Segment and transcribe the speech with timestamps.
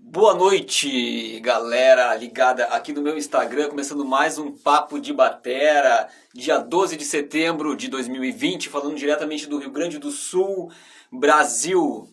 [0.00, 6.56] Boa noite, galera ligada aqui no meu Instagram, começando mais um Papo de Batera, dia
[6.58, 10.70] 12 de setembro de 2020, falando diretamente do Rio Grande do Sul,
[11.10, 12.08] Brasil.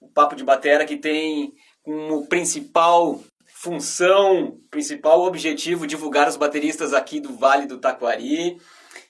[0.00, 1.52] O Papo de Batera que tem
[1.82, 8.58] como principal função, principal objetivo divulgar os bateristas aqui do Vale do Taquari.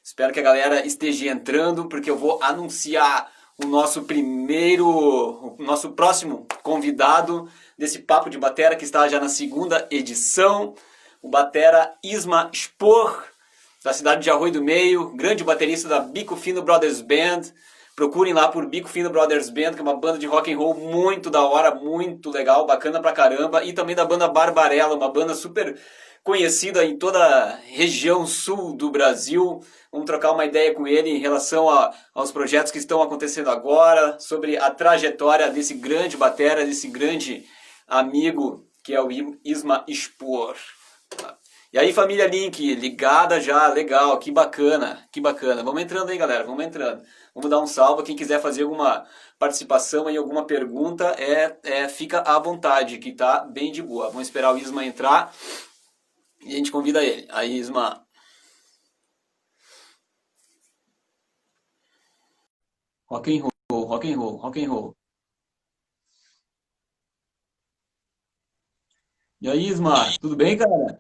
[0.03, 3.31] Espero que a galera esteja entrando, porque eu vou anunciar
[3.63, 7.49] o nosso primeiro, o nosso próximo convidado
[7.79, 10.75] desse Papo de Batera, que está já na segunda edição.
[11.23, 13.25] O Batera Isma Spor,
[13.83, 17.43] da cidade de Arroio do Meio, grande baterista da Bico Fino Brothers Band.
[17.97, 20.75] Procurem lá por Bico Fino Brothers Band, que é uma banda de rock and roll
[20.75, 23.63] muito da hora, muito legal, bacana pra caramba.
[23.63, 25.79] E também da banda Barbarella, uma banda super
[26.25, 29.61] conhecida em toda a região sul do Brasil.
[29.93, 34.19] Vamos trocar uma ideia com ele em relação a, aos projetos que estão acontecendo agora,
[34.19, 37.47] sobre a trajetória desse grande batera, desse grande
[37.87, 39.09] amigo que é o
[39.43, 40.57] Isma Spor.
[41.73, 45.63] E aí, família Link, ligada já, legal, que bacana, que bacana.
[45.65, 47.03] Vamos entrando aí, galera, vamos entrando.
[47.35, 48.05] Vamos dar um salve.
[48.05, 49.05] Quem quiser fazer alguma
[49.39, 54.09] participação em alguma pergunta, é, é, fica à vontade, que tá bem de boa.
[54.09, 55.35] Vamos esperar o Isma entrar
[56.43, 57.27] e a gente convida ele.
[57.31, 58.07] Aí, Isma.
[63.07, 64.97] Rock and roll, rock and roll, rock and roll.
[69.45, 70.99] E aí, Ismar, tudo bem, cara?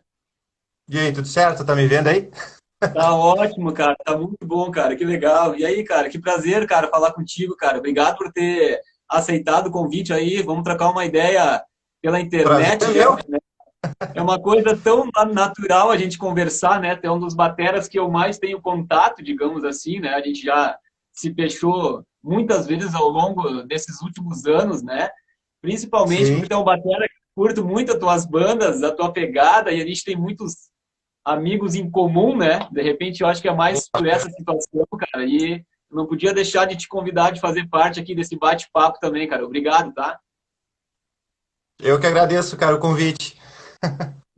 [0.86, 1.64] E aí, tudo certo?
[1.64, 2.30] Tá me vendo aí?
[2.78, 3.96] Tá ótimo, cara.
[4.04, 4.94] Tá muito bom, cara.
[4.94, 5.56] Que legal.
[5.56, 7.78] E aí, cara, que prazer, cara, falar contigo, cara.
[7.78, 10.42] Obrigado por ter aceitado o convite aí.
[10.42, 11.64] Vamos trocar uma ideia
[12.02, 12.80] pela internet.
[12.80, 13.38] Prazer, né?
[14.14, 17.00] É uma coisa tão natural a gente conversar, né?
[17.02, 20.10] É um dos bateras que eu mais tenho contato, digamos assim, né?
[20.10, 20.76] A gente já
[21.14, 25.08] se fechou muitas vezes ao longo desses últimos anos, né?
[25.62, 26.40] Principalmente Sim.
[26.40, 30.04] porque é um batera curto muito as tuas bandas, a tua pegada, e a gente
[30.04, 30.70] tem muitos
[31.24, 32.68] amigos em comum, né?
[32.70, 35.24] De repente, eu acho que é mais por essa situação, cara.
[35.24, 39.44] E não podia deixar de te convidar de fazer parte aqui desse bate-papo também, cara.
[39.44, 40.18] Obrigado, tá?
[41.80, 43.40] Eu que agradeço, cara, o convite.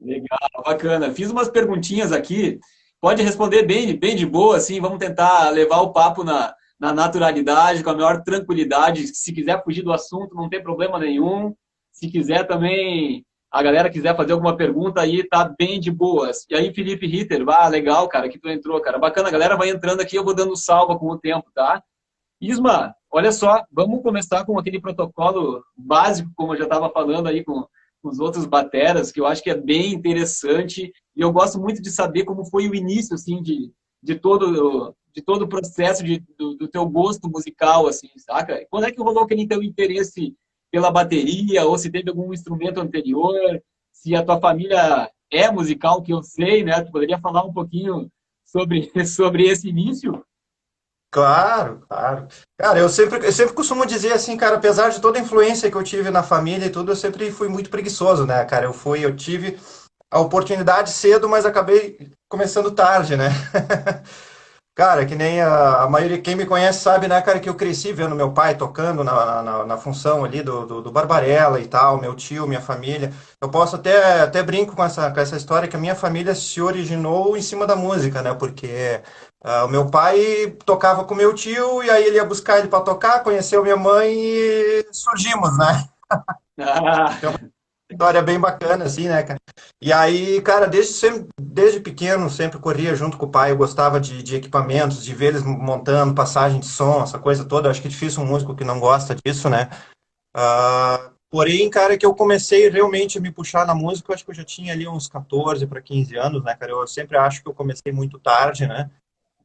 [0.00, 1.12] Legal, bacana.
[1.12, 2.58] Fiz umas perguntinhas aqui.
[3.00, 4.80] Pode responder bem, bem de boa, assim.
[4.80, 9.08] Vamos tentar levar o papo na, na naturalidade, com a maior tranquilidade.
[9.08, 11.54] Se quiser fugir do assunto, não tem problema nenhum.
[11.96, 16.44] Se quiser também, a galera quiser fazer alguma pergunta aí, tá bem de boas.
[16.50, 18.98] E aí, Felipe Ritter, ah, legal, cara, que tu entrou, cara.
[18.98, 21.82] Bacana, a galera vai entrando aqui, eu vou dando salva com o tempo, tá?
[22.38, 27.42] Isma, olha só, vamos começar com aquele protocolo básico, como eu já estava falando aí
[27.42, 27.66] com,
[28.02, 30.92] com os outros bateras, que eu acho que é bem interessante.
[31.16, 35.22] E eu gosto muito de saber como foi o início, assim, de, de todo de
[35.22, 38.66] todo o processo de, do, do teu gosto musical, assim, saca?
[38.68, 40.36] Quando é que rolou aquele teu interesse
[40.70, 43.34] pela bateria, ou se teve algum instrumento anterior,
[43.92, 46.82] se a tua família é musical, que eu sei, né?
[46.82, 48.10] Tu poderia falar um pouquinho
[48.44, 50.24] sobre, sobre esse início?
[51.10, 52.28] Claro, claro.
[52.58, 55.76] Cara, eu sempre, eu sempre costumo dizer assim, cara, apesar de toda a influência que
[55.76, 58.66] eu tive na família e tudo, eu sempre fui muito preguiçoso, né, cara?
[58.66, 59.58] Eu fui, eu tive
[60.10, 63.30] a oportunidade cedo, mas acabei começando tarde, né?
[64.76, 67.94] Cara, que nem a, a, maioria, quem me conhece sabe, né, cara, que eu cresci
[67.94, 71.98] vendo meu pai tocando na, na, na função ali do, do, do, Barbarella e tal,
[71.98, 73.10] meu tio, minha família.
[73.40, 76.60] Eu posso até, até brinco com essa, com essa história que a minha família se
[76.60, 79.00] originou em cima da música, né, porque
[79.42, 82.84] uh, o meu pai tocava com meu tio e aí ele ia buscar ele para
[82.84, 85.88] tocar, conheceu minha mãe e surgimos, né?
[86.58, 87.14] Ah.
[87.18, 87.34] então,
[87.96, 89.40] história bem bacana, assim, né, cara?
[89.80, 93.98] E aí, cara, desde, sempre, desde pequeno, sempre corria junto com o pai, eu gostava
[93.98, 97.66] de, de equipamentos, de ver eles montando passagem de som, essa coisa toda.
[97.66, 99.70] Eu acho que é difícil um músico que não gosta disso, né?
[100.36, 104.30] Uh, porém, cara, que eu comecei realmente a me puxar na música, eu acho que
[104.30, 106.72] eu já tinha ali uns 14 para 15 anos, né, cara?
[106.72, 108.90] Eu sempre acho que eu comecei muito tarde, né?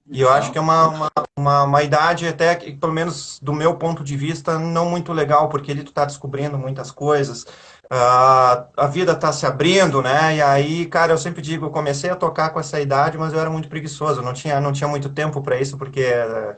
[0.09, 3.77] E eu acho que é uma, uma, uma, uma, idade até, pelo menos do meu
[3.77, 7.45] ponto de vista, não muito legal, porque ele tu tá descobrindo muitas coisas,
[7.91, 10.37] uh, a vida está se abrindo, né?
[10.37, 13.39] E aí, cara, eu sempre digo, eu comecei a tocar com essa idade, mas eu
[13.39, 16.55] era muito preguiçoso, não tinha, não tinha muito tempo para isso, porque uh,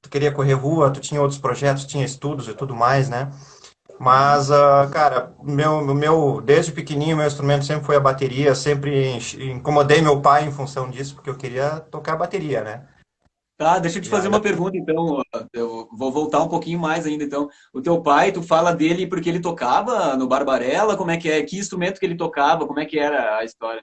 [0.00, 3.30] tu queria correr rua, tu tinha outros projetos, tinha estudos e tudo mais, né?
[3.98, 9.18] Mas, uh, cara, meu, meu, desde pequenininho, meu instrumento sempre foi a bateria, sempre
[9.50, 12.86] incomodei meu pai em função disso, porque eu queria tocar bateria, né?
[13.56, 15.22] Tá, deixa eu te fazer uma pergunta, então.
[15.52, 17.48] Eu vou voltar um pouquinho mais ainda, então.
[17.72, 20.96] O teu pai, tu fala dele porque ele tocava no Barbarella?
[20.96, 21.42] Como é que é?
[21.42, 22.66] Que instrumento que ele tocava?
[22.66, 23.82] Como é que era a história?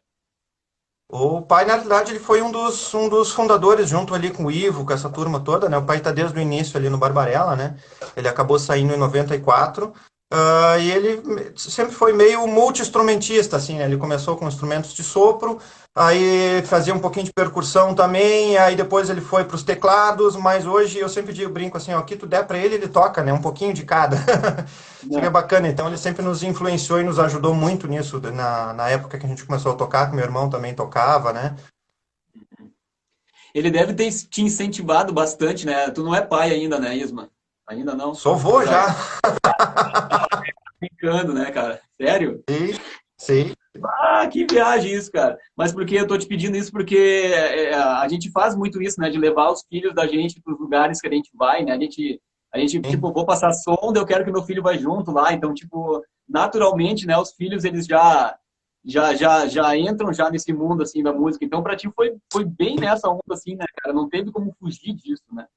[1.10, 4.52] O pai, na verdade, ele foi um dos, um dos fundadores, junto ali com o
[4.52, 5.78] Ivo, com essa turma toda, né?
[5.78, 7.75] O pai está desde o início ali no Barbarella, né?
[8.16, 9.94] Ele acabou saindo em 94.
[10.33, 13.83] Uh, e ele sempre foi meio multi-instrumentista, assim, né?
[13.83, 15.59] Ele começou com instrumentos de sopro,
[15.94, 20.65] aí fazia um pouquinho de percussão também, aí depois ele foi para os teclados, mas
[20.65, 23.21] hoje eu sempre digo, brinco assim, ó, o que tu der para ele, ele toca,
[23.21, 23.31] né?
[23.31, 24.18] Um pouquinho de cada.
[25.07, 28.89] Isso é bacana, então ele sempre nos influenciou e nos ajudou muito nisso, na, na
[28.89, 31.56] época que a gente começou a tocar, que meu irmão também tocava, né?
[33.53, 35.91] Ele deve ter te incentivado bastante, né?
[35.91, 37.29] Tu não é pai ainda, né, Isma?
[37.68, 38.13] Ainda não?
[38.13, 38.88] Sou vô já.
[40.80, 41.81] Brincando, né, cara?
[42.00, 42.44] Sério?
[42.50, 42.74] Sim,
[43.18, 43.54] sim.
[43.83, 45.38] Ah, que viagem isso, cara.
[45.56, 49.00] Mas porque eu tô te pedindo isso porque é, é, a gente faz muito isso,
[49.00, 49.10] né?
[49.10, 51.71] De levar os filhos da gente para os lugares que a gente vai, né?
[51.71, 52.21] A gente,
[52.54, 55.33] a gente tipo, vou passar som, eu quero que meu filho vá junto lá.
[55.33, 57.18] Então, tipo, naturalmente, né?
[57.18, 58.38] Os filhos, eles já
[58.86, 61.45] já já já entram já nesse mundo assim da música.
[61.45, 63.95] Então, para ti foi foi bem nessa onda assim, né, cara?
[63.95, 65.48] Não teve como fugir disso, né?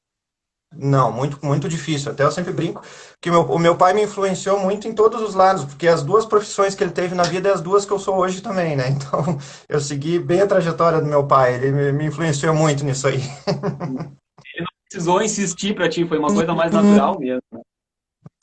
[0.75, 2.13] Não, muito, muito difícil.
[2.13, 2.83] Até eu sempre brinco
[3.21, 6.27] que meu, o meu pai me influenciou muito em todos os lados, porque as duas
[6.27, 8.91] profissões que ele teve na vida é as duas que eu sou hoje também, né?
[8.97, 13.07] Então, eu segui bem a trajetória do meu pai, ele me, me influenciou muito nisso
[13.07, 13.21] aí.
[14.55, 17.43] Ele não precisou insistir para ti, foi uma coisa mais natural mesmo.
[17.53, 17.61] Né?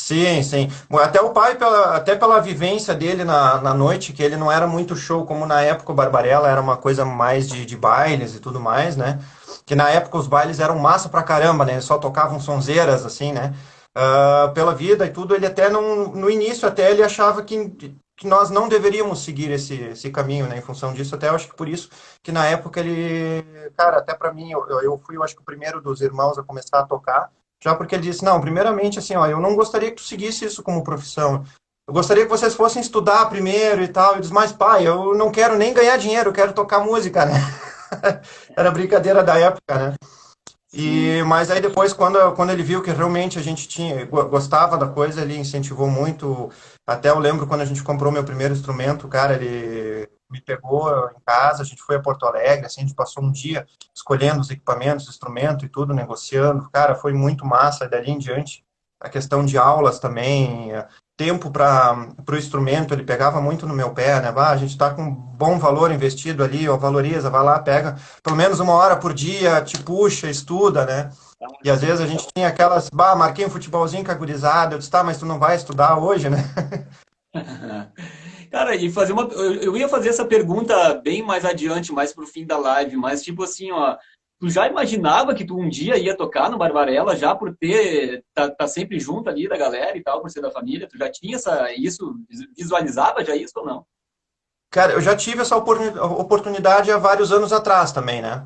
[0.04, 0.70] Sim, sim.
[1.02, 4.68] Até o pai, pela, até pela vivência dele na, na noite, que ele não era
[4.68, 8.40] muito show como na época o Barbarella, era uma coisa mais de, de bailes e
[8.42, 9.20] tudo mais, né?
[9.66, 11.80] que na época os bailes eram massa pra caramba, né?
[11.80, 13.54] Só tocavam sonzeiras, assim, né?
[13.96, 17.70] Uh, pela vida e tudo, ele até não, no início até ele achava que,
[18.18, 20.58] que nós não deveríamos seguir esse, esse caminho, né?
[20.58, 21.90] Em função disso, até eu acho que por isso
[22.22, 23.44] que na época ele,
[23.78, 26.44] cara, até para mim, eu, eu fui, eu acho que o primeiro dos irmãos a
[26.44, 27.32] começar a tocar,
[27.64, 30.62] já porque ele disse, não, primeiramente, assim, ó, eu não gostaria que tu seguisse isso
[30.62, 31.46] como profissão.
[31.88, 34.16] Eu gostaria que vocês fossem estudar primeiro e tal.
[34.16, 37.34] Eu disse, mas pai, eu não quero nem ganhar dinheiro, eu quero tocar música, né?
[38.58, 39.96] Era brincadeira da época, né?
[40.74, 44.88] E, mas aí depois, quando, quando ele viu que realmente a gente tinha, gostava da
[44.88, 46.50] coisa, ele incentivou muito.
[46.86, 51.22] Até eu lembro quando a gente comprou meu primeiro instrumento, cara, ele me pegou em
[51.24, 53.66] casa, a gente foi a Porto Alegre, assim, a gente passou um dia
[53.96, 56.68] escolhendo os equipamentos, instrumento e tudo, negociando.
[56.74, 58.66] Cara, foi muito massa dali em diante.
[59.00, 60.72] A questão de aulas também,
[61.16, 64.34] tempo para o instrumento, ele pegava muito no meu pé, né?
[64.36, 67.98] Ah, a gente está com um bom valor investido ali, ó, valoriza, vai lá, pega
[68.24, 71.12] pelo menos uma hora por dia, te puxa, estuda, né?
[71.64, 75.04] E às vezes a gente tinha aquelas, bah, marquei um futebolzinho gurizada, eu disse, tá,
[75.04, 76.38] mas tu não vai estudar hoje, né?
[78.54, 79.24] Cara, e fazer uma.
[79.24, 83.44] Eu ia fazer essa pergunta bem mais adiante, mais pro fim da live, mas tipo
[83.44, 83.98] assim, ó,
[84.40, 88.50] Tu já imaginava que tu um dia ia tocar no Barbarella, já por ter tá,
[88.50, 90.86] tá, sempre junto ali da galera e tal, por ser da família?
[90.86, 92.14] Tu já tinha essa, isso,
[92.54, 93.86] visualizava já isso ou não?
[94.70, 98.46] Cara, eu já tive essa oportunidade há vários anos atrás também, né?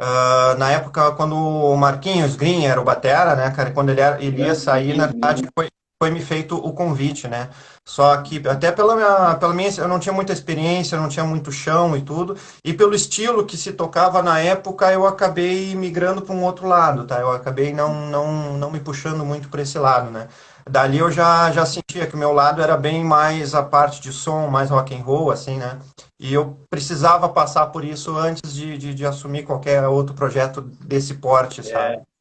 [0.00, 4.22] Uh, na época, quando o Marquinhos Green era o Batera, né, cara, quando ele, era,
[4.24, 5.68] ele ia sair, na verdade, foi,
[6.02, 7.50] foi me feito o convite, né?
[7.88, 11.52] Só que até pela minha, pela minha, eu não tinha muita experiência, não tinha muito
[11.52, 16.34] chão e tudo, e pelo estilo que se tocava na época, eu acabei migrando para
[16.34, 17.20] um outro lado, tá?
[17.20, 20.26] Eu acabei não, não, não me puxando muito para esse lado, né?
[20.68, 24.12] Dali eu já, já sentia que o meu lado era bem mais a parte de
[24.12, 25.78] som, mais rock and roll, assim, né?
[26.18, 31.14] E eu precisava passar por isso antes de, de, de assumir qualquer outro projeto desse
[31.14, 31.94] porte, sabe?
[31.94, 32.15] É.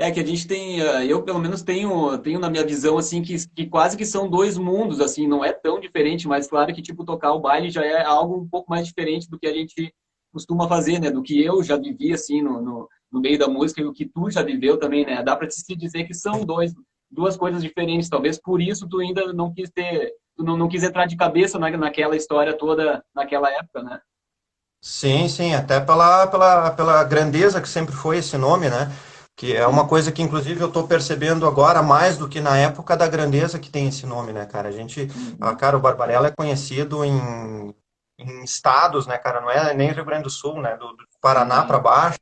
[0.00, 3.20] É que a gente tem, eh, eu pelo menos tenho, tenho na minha visão assim
[3.20, 6.80] que, que quase que são dois mundos, assim, não é tão diferente, mas claro que
[6.80, 9.92] tipo tocar o baile já é algo um pouco mais diferente do que a gente
[10.32, 11.10] costuma fazer, né?
[11.10, 14.06] Do que eu já vivi assim no, no, no meio da música e o que
[14.06, 15.20] tu já viveu também, né?
[15.20, 16.72] Dá para se dizer que são dois
[17.10, 20.84] duas coisas diferentes, talvez por isso tu ainda não quis ter, tu não, não quis
[20.84, 23.98] entrar de cabeça na, naquela história toda naquela época, né?
[24.80, 28.92] Sim, sim, até pela, pela, pela grandeza que sempre foi esse nome, né?
[29.38, 32.96] Que é uma coisa que inclusive eu estou percebendo agora mais do que na época
[32.96, 34.68] da grandeza que tem esse nome, né, cara?
[34.68, 35.36] A gente, uhum.
[35.40, 37.72] a, cara, o Barbarella é conhecido em,
[38.18, 39.40] em, estados, né, cara?
[39.40, 40.76] Não é nem Rio Grande do Sul, né?
[40.76, 41.66] Do, do Paraná uhum.
[41.68, 42.18] para baixo.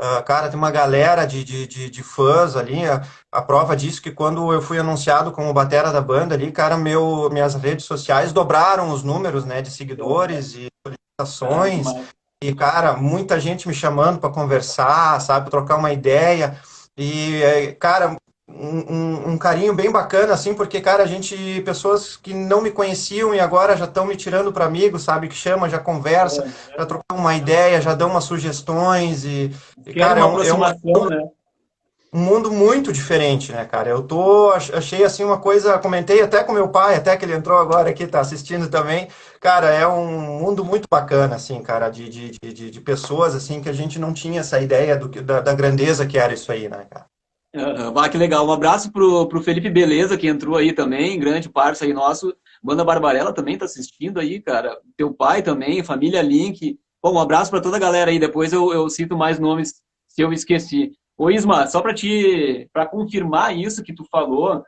[0.00, 2.88] Uh, cara, tem uma galera de, de, de, de fãs ali.
[2.88, 6.78] A, a, prova disso que quando eu fui anunciado como batera da banda ali, cara,
[6.78, 11.86] meu, minhas redes sociais dobraram os números, né, de seguidores e solicitações.
[11.86, 12.06] Uhum.
[12.42, 16.58] E, cara, muita gente me chamando para conversar, sabe, trocar uma ideia.
[16.96, 18.16] E, é, cara,
[18.48, 23.34] um, um, carinho bem bacana, assim, porque, cara, a gente, pessoas que não me conheciam
[23.34, 26.86] e agora já estão me tirando para amigos, sabe, que chama, já conversa, é, já
[26.86, 29.50] trocam uma ideia, já dão umas sugestões e,
[29.86, 31.28] e cara, é um, é um, né?
[32.14, 33.90] Um mundo muito diferente, né, cara?
[33.90, 37.58] Eu tô, achei assim uma coisa, comentei até com meu pai, até que ele entrou
[37.58, 39.08] agora aqui, tá assistindo também.
[39.40, 43.68] Cara, é um mundo muito bacana, assim, cara, de, de, de, de pessoas, assim, que
[43.68, 46.86] a gente não tinha essa ideia do, da, da grandeza que era isso aí, né,
[46.88, 47.06] cara?
[47.52, 47.98] Uhum.
[47.98, 48.46] Ah, que legal.
[48.46, 52.32] Um abraço pro, pro Felipe Beleza, que entrou aí também, grande parceiro aí nosso.
[52.62, 54.78] Banda Barbarella também tá assistindo aí, cara.
[54.96, 56.78] Teu pai também, família Link.
[57.02, 58.20] Bom, um abraço para toda a galera aí.
[58.20, 60.92] Depois eu, eu cito mais nomes se eu esqueci.
[61.16, 64.64] Ô Isma, só para te para confirmar isso que tu falou,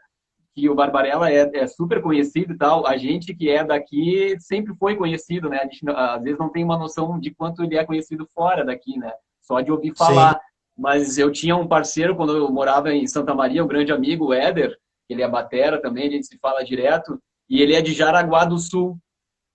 [0.54, 4.74] que o Barbarella é, é, super conhecido e tal, a gente que é daqui sempre
[4.76, 5.58] foi conhecido, né?
[5.58, 8.98] A gente às vezes não tem uma noção de quanto ele é conhecido fora daqui,
[8.98, 9.12] né?
[9.42, 10.34] Só de ouvir falar.
[10.34, 10.40] Sim.
[10.78, 14.34] Mas eu tinha um parceiro quando eu morava em Santa Maria, um grande amigo, o
[14.34, 14.76] Éder,
[15.08, 18.58] ele é batera também, a gente se fala direto, e ele é de Jaraguá do
[18.58, 18.98] Sul.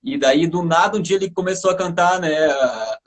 [0.03, 2.29] E daí, do nada, um dia ele começou a cantar, né,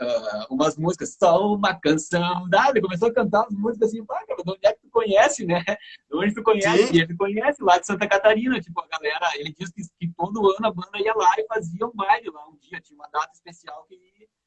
[0.01, 4.25] uh, umas músicas, só uma canção, nada, ele começou a cantar as músicas assim, pá,
[4.27, 5.63] cara, de onde é que tu conhece, né?
[5.65, 6.87] De onde tu conhece?
[6.89, 6.97] Sim.
[6.97, 10.51] E ele conhece lá de Santa Catarina, tipo, a galera, ele diz que, que, todo
[10.51, 13.31] ano a banda ia lá e fazia um baile lá, um dia, tinha uma data
[13.35, 13.99] especial que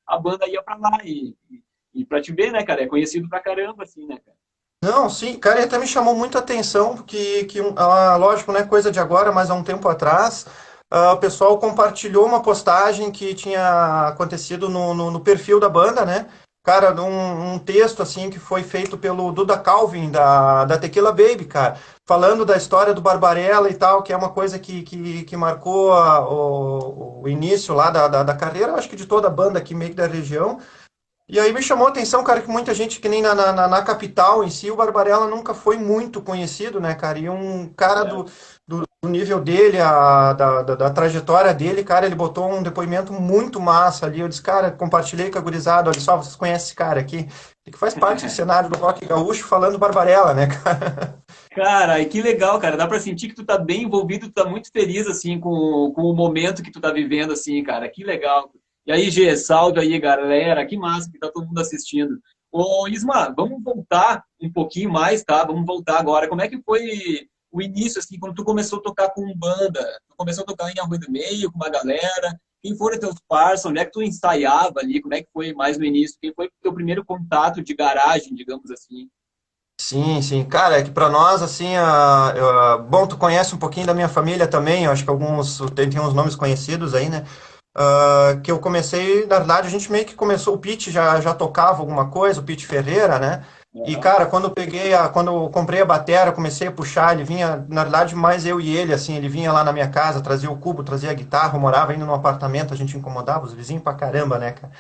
[0.08, 1.00] a banda ia pra lá.
[1.04, 1.64] E, e,
[1.94, 4.38] e pra te ver, né, cara, é conhecido pra caramba, assim, né, cara?
[4.84, 8.92] Não, sim, cara, até me chamou muita atenção, porque, que, ah, lógico, não é coisa
[8.92, 10.46] de agora, mas há um tempo atrás,
[10.94, 16.06] uh, o pessoal compartilhou uma postagem que tinha acontecido no, no, no perfil da banda,
[16.06, 16.28] né?
[16.68, 21.46] Cara, um, um, texto assim que foi feito pelo Duda Calvin, da, da Tequila Baby,
[21.46, 25.38] cara, falando da história do Barbarella e tal, que é uma coisa que, que, que
[25.38, 29.32] marcou a, o, o, início lá da, da, da, carreira, acho que de toda a
[29.32, 30.60] banda aqui meio que da região.
[31.30, 33.82] E aí me chamou a atenção, cara, que muita gente, que nem na, na, na
[33.82, 37.18] capital em si, o Barbarella nunca foi muito conhecido, né, cara?
[37.18, 38.06] E um cara é.
[38.06, 38.26] do,
[39.08, 43.60] do, nível dele, a, da, da, da, trajetória dele, cara, ele botou um depoimento muito
[43.60, 44.20] massa ali.
[44.20, 47.28] Eu disse, cara, compartilhei com a gurizada, olha só, vocês conhecem esse cara aqui,
[47.66, 51.20] que faz parte do cenário do rock gaúcho falando Barbarella, né, cara?
[51.56, 52.78] Cara, que legal, cara.
[52.78, 56.04] Dá pra sentir que tu tá bem envolvido, tu tá muito feliz, assim, com, com
[56.04, 57.90] o momento que tu tá vivendo, assim, cara.
[57.90, 58.52] Que legal.
[58.86, 60.66] E aí, Gê, salve aí, galera.
[60.66, 62.20] Que massa que tá todo mundo assistindo.
[62.52, 65.44] Ô, Isma, vamos voltar um pouquinho mais, tá?
[65.44, 66.30] Vamos voltar agora.
[66.30, 69.84] Como é que foi o início, assim, quando tu começou a tocar com banda?
[70.10, 72.40] Tu começou a tocar em Arroio do Meio, com uma galera?
[72.62, 73.66] Quem foram teus parceiros?
[73.66, 75.02] Onde é que tu ensaiava ali?
[75.02, 76.18] Como é que foi mais no início?
[76.22, 79.10] Quem foi teu primeiro contato de garagem, digamos assim?
[79.80, 80.44] Sim, sim.
[80.44, 84.10] Cara, é que para nós, assim, a, a, bom, tu conhece um pouquinho da minha
[84.10, 87.24] família também, eu acho que alguns, tem, tem uns nomes conhecidos aí, né?
[87.78, 91.32] Uh, que eu comecei, na verdade, a gente meio que começou, o Pete já, já
[91.32, 93.46] tocava alguma coisa, o Pete Ferreira, né?
[93.86, 97.24] E, cara, quando eu peguei, a, quando eu comprei a bateria, comecei a puxar, ele
[97.24, 100.50] vinha, na verdade, mais eu e ele, assim, ele vinha lá na minha casa, trazia
[100.50, 103.94] o cubo, trazia a guitarra, morava ainda num apartamento, a gente incomodava os vizinhos pra
[103.94, 104.74] caramba, né, cara?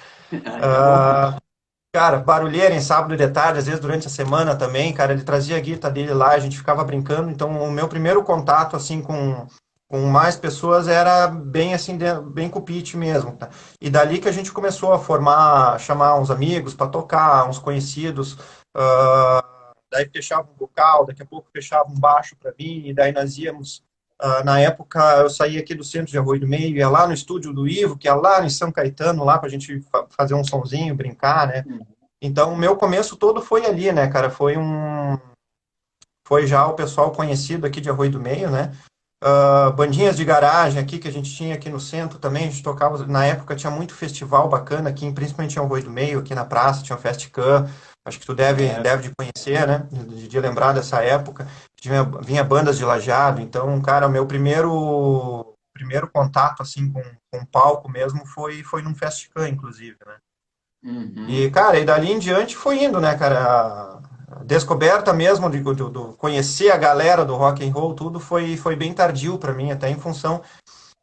[0.57, 1.41] Uh,
[1.93, 5.57] cara, barulheira em sábado de tarde, às vezes durante a semana também, cara, ele trazia
[5.57, 9.47] a guitarra dele lá, a gente ficava brincando, então o meu primeiro contato, assim, com,
[9.87, 11.97] com mais pessoas era bem assim,
[12.33, 13.35] bem com o pitch mesmo.
[13.37, 13.49] Tá?
[13.79, 18.37] E dali que a gente começou a formar, chamar uns amigos para tocar, uns conhecidos.
[18.77, 23.11] Uh, daí fechava um vocal, daqui a pouco fechava um baixo para mim, e daí
[23.11, 23.83] nós íamos.
[24.21, 27.13] Uh, na época eu saía aqui do centro de Arroio do Meio, ia lá no
[27.13, 30.33] estúdio do Ivo, que é lá em São Caetano, lá para a gente fa fazer
[30.33, 31.63] um sonzinho, brincar, né?
[31.67, 31.85] Uhum.
[32.21, 34.29] Então o meu começo todo foi ali, né, cara?
[34.29, 35.17] Foi um.
[36.27, 38.71] Foi já o pessoal conhecido aqui de Arroio do Meio, né?
[39.23, 42.61] Uh, bandinhas de garagem aqui que a gente tinha aqui no centro também, a gente
[42.61, 46.45] tocava, na época tinha muito festival bacana aqui, principalmente em Arroio do Meio, aqui na
[46.45, 47.67] praça, tinha o Festcam,
[48.07, 48.79] acho que tu deve, é.
[48.79, 51.45] deve de conhecer, né, de, de, lembrar dessa época,
[51.79, 57.45] tinha, vinha bandas de lajado, então, cara, o meu primeiro primeiro contato, assim, com, com
[57.45, 60.15] palco mesmo foi, foi num Festcam, inclusive, né.
[60.83, 61.25] Uhum.
[61.27, 63.99] E, cara, e dali em diante foi indo, né, cara,
[64.43, 68.75] descoberta mesmo de, do, do, conhecer a galera do rock and roll, tudo foi, foi
[68.75, 70.41] bem tardio para mim, até em função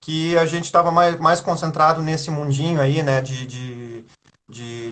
[0.04, 3.73] que a gente estava mais, mais concentrado nesse mundinho aí, né, de, de,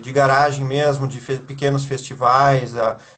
[0.03, 2.73] de, garagem mesmo, de fe, pequenos festivais,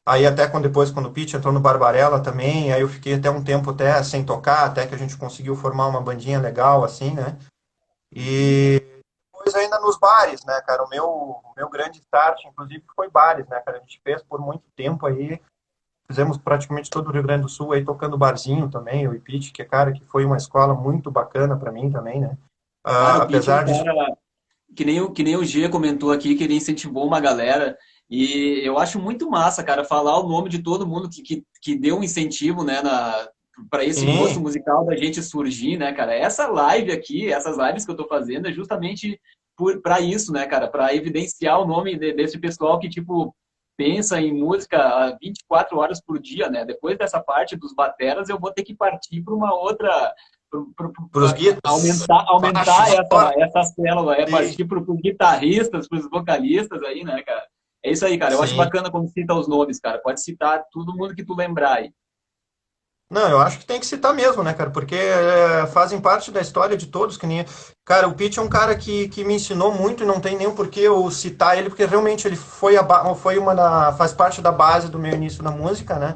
[0.07, 3.29] aí até quando depois, quando o Pete entrou no Barbarella também, aí eu fiquei até
[3.29, 7.11] um tempo até sem tocar, até que a gente conseguiu formar uma bandinha legal, assim,
[7.11, 7.37] né,
[8.11, 8.81] e
[9.45, 10.83] depois ainda nos bares, né, cara?
[10.83, 13.77] O meu, o meu grande start, inclusive, foi bares, né, cara?
[13.77, 15.39] A gente fez por muito tempo aí,
[16.07, 19.63] fizemos praticamente todo o Rio Grande do Sul aí tocando barzinho também, o IPIT, que,
[19.63, 22.37] cara, que foi uma escola muito bacana para mim também, né?
[22.83, 23.73] Ah, apesar de...
[24.75, 27.77] que, nem o, que nem o G comentou aqui, que ele incentivou uma galera,
[28.09, 31.75] e eu acho muito massa, cara, falar o nome de todo mundo que, que, que
[31.75, 33.27] deu um incentivo, né, na,
[33.69, 34.17] para esse Sim.
[34.17, 36.13] gosto musical da gente surgir, né, cara?
[36.13, 39.19] Essa live aqui, essas lives que eu tô fazendo é justamente
[39.81, 40.67] para isso, né, cara?
[40.67, 43.33] Para evidenciar o nome de, desse pessoal que, tipo,
[43.77, 46.65] pensa em música 24 horas por dia, né?
[46.65, 50.13] Depois dessa parte dos bateras, eu vou ter que partir para uma outra.
[50.75, 51.33] Para os
[51.63, 57.21] aumentar, aumentar essa, essa célula, é partir para os guitarristas, para os vocalistas aí, né,
[57.23, 57.45] cara?
[57.83, 58.33] É isso aí, cara.
[58.33, 58.43] Eu Sim.
[58.45, 59.99] acho bacana quando cita os nomes, cara.
[59.99, 61.91] Pode citar todo mundo que tu lembrar aí.
[63.11, 64.71] Não, eu acho que tem que citar mesmo, né, cara?
[64.71, 67.45] Porque é, fazem parte da história de todos, que nem...
[67.85, 70.49] Cara, o Pete é um cara que, que me ensinou muito e não tem nem
[70.53, 73.93] por que eu citar ele, porque realmente ele foi, a, ba- foi uma da...
[73.93, 76.15] faz parte da base do meu início na música, né?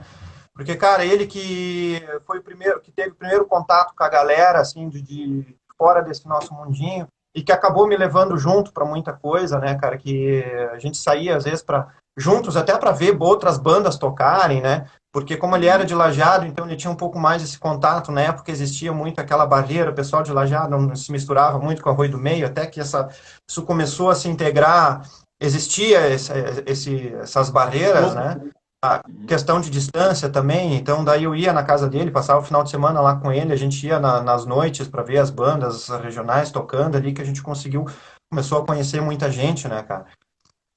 [0.59, 4.59] Porque, cara, ele que foi o primeiro, que teve o primeiro contato com a galera,
[4.59, 9.13] assim, de, de fora desse nosso mundinho, e que acabou me levando junto para muita
[9.13, 9.97] coisa, né, cara?
[9.97, 11.87] Que a gente saía, às vezes, para
[12.17, 14.85] juntos, até para ver outras bandas tocarem, né?
[15.13, 18.11] Porque como ele era de Lajeado, então ele tinha um pouco mais esse contato.
[18.11, 21.87] Na época existia muito aquela barreira, o pessoal de Lajeado não se misturava muito com
[21.87, 23.07] a Arroio do Meio, até que essa,
[23.49, 26.33] isso começou a se integrar, existia esse,
[26.65, 28.41] esse, essas barreiras, né?
[28.81, 32.63] A questão de distância também, então daí eu ia na casa dele, passava o final
[32.63, 35.89] de semana lá com ele, a gente ia na, nas noites para ver as bandas
[35.89, 37.85] regionais tocando ali, que a gente conseguiu,
[38.31, 40.05] começou a conhecer muita gente, né, cara?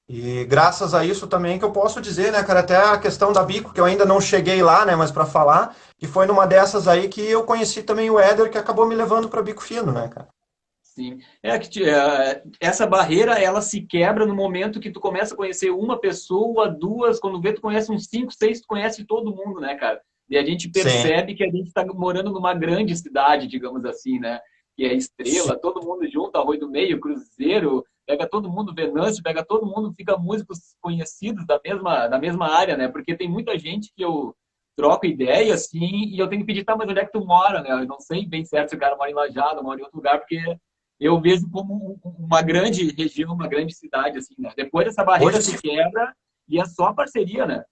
[0.09, 3.41] E graças a isso também que eu posso dizer, né, cara, até a questão da
[3.41, 6.89] Bico, que eu ainda não cheguei lá, né, mas para falar, que foi numa dessas
[6.89, 10.09] aí que eu conheci também o Éder, que acabou me levando para Bico Fino, né,
[10.09, 10.27] cara?
[10.93, 11.19] Sim.
[11.41, 15.71] É que é, essa barreira ela se quebra no momento que tu começa a conhecer
[15.71, 19.73] uma pessoa, duas, quando vê tu conhece uns cinco, seis, tu conhece todo mundo, né,
[19.73, 19.99] cara?
[20.29, 21.35] E a gente percebe Sim.
[21.35, 24.39] que a gente está morando numa grande cidade, digamos assim, né?
[24.77, 25.61] Que é estrela, Sim.
[25.61, 30.15] todo mundo junto, Arroio do Meio, Cruzeiro, pega todo mundo Venâncio, pega todo mundo, fica
[30.15, 32.87] músicos conhecidos da mesma, da mesma área, né?
[32.87, 34.35] Porque tem muita gente que eu
[34.75, 37.61] troco ideia, assim, e eu tenho que pedir, tá, mas onde é que tu mora,
[37.61, 37.71] né?
[37.71, 40.19] Eu não sei bem certo se o cara mora em Lajado, mora em outro lugar,
[40.19, 40.39] porque
[40.99, 44.51] eu vejo como uma grande região, uma grande cidade, assim, né?
[44.55, 46.13] Depois essa barreira hoje se quebra
[46.47, 47.63] e é só parceria, né?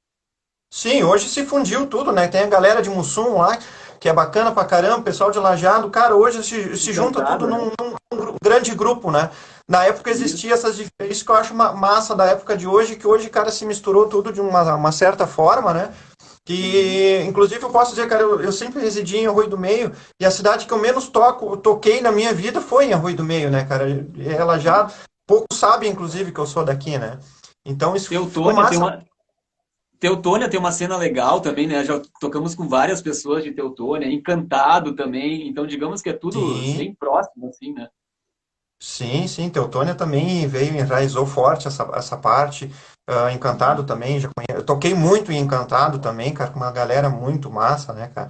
[0.73, 2.27] Sim, hoje se fundiu tudo, né?
[2.27, 3.57] Tem a galera de Mussum lá,
[3.99, 7.45] que é bacana pra caramba, o pessoal de Lajado, cara, hoje se, se junta tudo
[7.45, 7.57] né?
[7.57, 7.71] num,
[8.17, 9.29] num, grande grupo, né?
[9.67, 13.29] Na época existia essas isso que eu acho massa da época de hoje, que hoje,
[13.29, 15.93] cara, se misturou tudo de uma, uma certa forma, né?
[16.43, 20.25] Que, inclusive, eu posso dizer, cara, eu, eu, sempre residi em Arroio do Meio, e
[20.25, 23.51] a cidade que eu menos toco, toquei na minha vida foi em Arroio do Meio,
[23.51, 23.85] né, cara?
[24.25, 24.91] Ela já,
[25.27, 27.19] pouco sabe, inclusive, que eu sou daqui, né?
[27.63, 28.67] Então, isso Teutônia.
[28.67, 29.03] Tem uma...
[29.99, 31.85] Teutônia tem uma cena legal também, né?
[31.85, 36.75] Já tocamos com várias pessoas de Teutônia, Encantado também, então digamos que é tudo sim.
[36.75, 37.87] bem próximo, assim, né?
[38.81, 42.65] Sim, sim, Teutônia também veio, enraizou forte essa, essa parte.
[43.07, 44.47] Uh, Encantado também, já conhe...
[44.57, 48.29] eu toquei muito em Encantado também, cara, com uma galera muito massa, né, cara?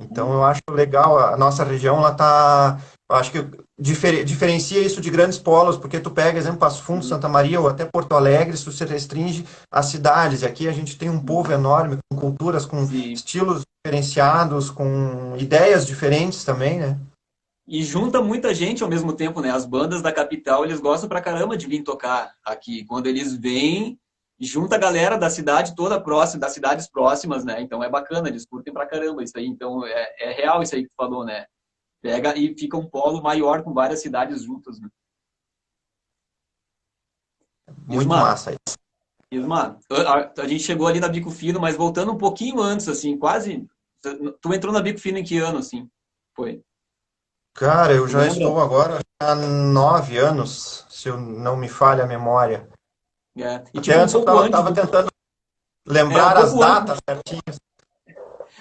[0.00, 2.78] Então eu acho legal, a nossa região, ela tá,
[3.10, 3.44] acho que
[3.76, 4.24] difer...
[4.24, 7.84] diferencia isso de grandes polos, porque tu pega, exemplo, Passo Fundo, Santa Maria ou até
[7.84, 11.98] Porto Alegre, isso se restringe às cidades, e aqui a gente tem um povo enorme,
[12.08, 13.12] com culturas, com Sim.
[13.12, 16.96] estilos diferenciados, com ideias diferentes também, né?
[17.70, 19.50] E junta muita gente ao mesmo tempo, né?
[19.50, 22.82] As bandas da capital, eles gostam pra caramba de vir tocar aqui.
[22.86, 24.00] Quando eles vêm,
[24.40, 27.60] junta a galera da cidade toda próxima, das cidades próximas, né?
[27.60, 29.46] Então é bacana, eles curtem pra caramba isso aí.
[29.46, 31.44] Então é, é real isso aí que tu falou, né?
[32.00, 34.88] Pega e fica um polo maior com várias cidades juntas, né?
[37.86, 38.78] Muito Isma, massa isso.
[39.30, 43.18] Isma, a, a gente chegou ali na Bico Fino, mas voltando um pouquinho antes, assim,
[43.18, 43.68] quase...
[44.40, 45.86] Tu entrou na Bico Fino em que ano, assim?
[46.34, 46.62] Foi?
[47.58, 48.34] Cara, eu já Lembra?
[48.34, 52.68] estou agora há nove anos, se eu não me falha a memória.
[53.36, 53.64] É.
[53.74, 54.80] E, tipo, antes um eu estava do...
[54.80, 55.08] tentando
[55.84, 57.58] lembrar é, um as datas certinhas.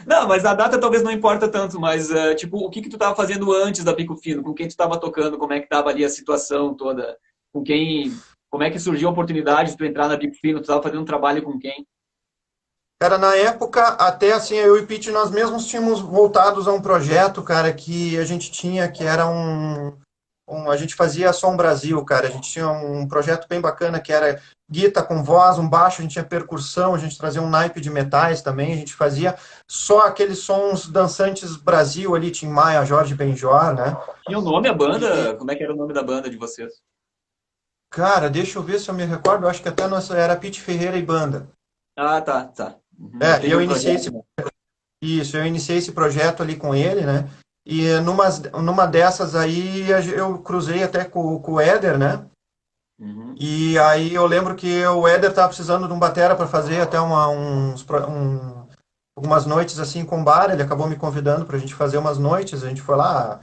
[0.04, 2.96] Não, mas a data talvez não importa tanto, mas uh, tipo, o que que tu
[2.96, 4.42] estava fazendo antes da Pico Fino?
[4.42, 5.38] Com quem tu estava tocando?
[5.38, 7.16] Como é que estava ali a situação toda?
[7.54, 8.12] Com quem?
[8.50, 10.60] Como é que surgiu a oportunidade de tu entrar na Pico Fino?
[10.60, 11.86] Tu estava fazendo um trabalho com quem?
[13.00, 17.44] Cara, na época, até assim, eu e Pete, nós mesmos tínhamos voltados a um projeto,
[17.44, 19.96] cara, que a gente tinha, que era um,
[20.50, 22.28] um, A gente fazia Som Brasil, cara.
[22.28, 26.02] A gente tinha um projeto bem bacana que era guita com voz, um baixo, a
[26.02, 29.38] gente tinha percussão, a gente trazia um naipe de metais também, a gente fazia
[29.70, 33.96] só aqueles sons dançantes Brasil ali, Tim Maia, Jorge Benjor, né?
[34.26, 35.36] Tinha o nome a banda?
[35.36, 36.74] Como é que era o nome da banda de vocês?
[37.92, 40.62] Cara, deixa eu ver se eu me recordo, eu acho que até nossa, era Pete
[40.62, 41.48] Ferreira e Banda.
[41.96, 42.76] Ah, tá, tá.
[43.00, 43.20] Uhum.
[43.22, 44.12] É, eu iniciei esse,
[45.02, 47.30] isso, eu iniciei esse projeto ali com ele, né?
[47.66, 48.30] E numa,
[48.62, 52.26] numa dessas aí eu cruzei até com, com o Éder, né?
[53.00, 53.36] Uhum.
[53.38, 57.00] E aí eu lembro que o Éder tava precisando de um batera para fazer até
[57.00, 58.68] uma, uns, um,
[59.16, 60.50] algumas noites assim com bar.
[60.50, 62.64] Ele acabou me convidando para a gente fazer umas noites.
[62.64, 63.40] A gente foi lá,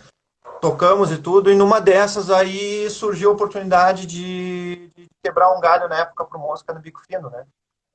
[0.60, 1.52] tocamos e tudo.
[1.52, 6.38] E numa dessas aí surgiu a oportunidade de, de quebrar um galho na época pro
[6.38, 7.44] Mosca no Bico Fino, né?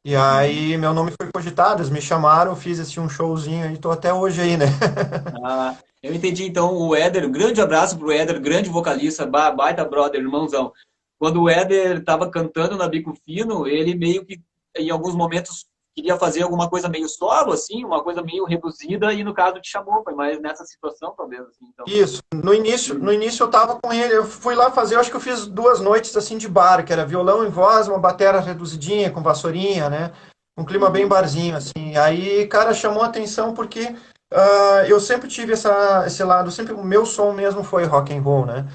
[0.03, 3.91] E aí meu nome foi cogitado, eles me chamaram, fiz esse um showzinho e tô
[3.91, 4.65] até hoje aí, né?
[5.43, 10.21] ah, eu entendi então o Éder, um grande abraço pro Éder, grande vocalista, baita brother,
[10.21, 10.71] irmãozão.
[11.17, 14.41] quando o Éder estava cantando na Bico Fino, ele meio que,
[14.77, 15.65] em alguns momentos,
[15.99, 19.69] queria fazer alguma coisa meio solo, assim, uma coisa meio reduzida, e no caso te
[19.69, 21.41] chamou, foi mais nessa situação, talvez.
[21.41, 21.85] Assim, então.
[21.87, 25.09] Isso, no início, no início eu tava com ele, eu fui lá fazer, eu acho
[25.09, 28.39] que eu fiz duas noites assim de bar, que era violão em voz, uma bateria
[28.39, 30.13] reduzidinha, com vassourinha, né?
[30.57, 31.95] Um clima bem barzinho, assim.
[31.97, 33.95] Aí, cara, chamou a atenção porque
[34.33, 38.21] uh, eu sempre tive essa, esse lado, sempre o meu som mesmo foi rock and
[38.21, 38.65] roll, né?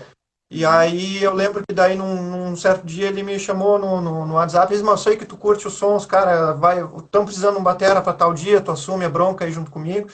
[0.50, 4.26] E aí eu lembro que daí num, num certo dia ele me chamou no, no,
[4.26, 7.24] no WhatsApp e disse, mas eu sei que tu curte os sons, cara, vai, estão
[7.24, 10.08] precisando de um batera para tal dia, tu assume a bronca aí junto comigo.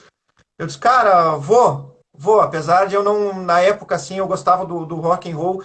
[0.59, 4.87] Eu disse, cara, vou, vou, apesar de eu não, na época assim, eu gostava do,
[4.87, 5.63] do rock and roll,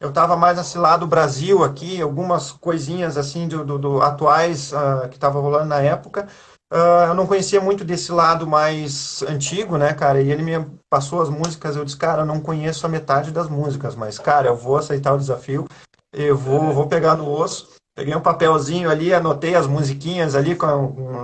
[0.00, 5.08] eu estava mais nesse lado Brasil aqui, algumas coisinhas assim do, do, do atuais uh,
[5.08, 6.28] que estava rolando na época,
[6.72, 10.20] Uh, eu não conhecia muito desse lado mais antigo, né, cara?
[10.20, 13.48] E ele me passou as músicas, eu disse, cara, eu não conheço a metade das
[13.48, 15.66] músicas, mas, cara, eu vou aceitar o desafio,
[16.12, 17.76] eu vou, vou pegar no osso.
[17.96, 20.66] Peguei um papelzinho ali, anotei as musiquinhas ali, com,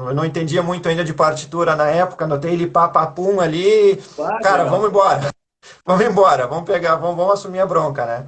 [0.09, 4.03] eu não entendia muito ainda de partitura na época, anotei ele papapum ali.
[4.43, 5.31] cara, vamos embora.
[5.87, 8.27] Vamos embora, vamos pegar, vamos, vamos assumir a bronca, né?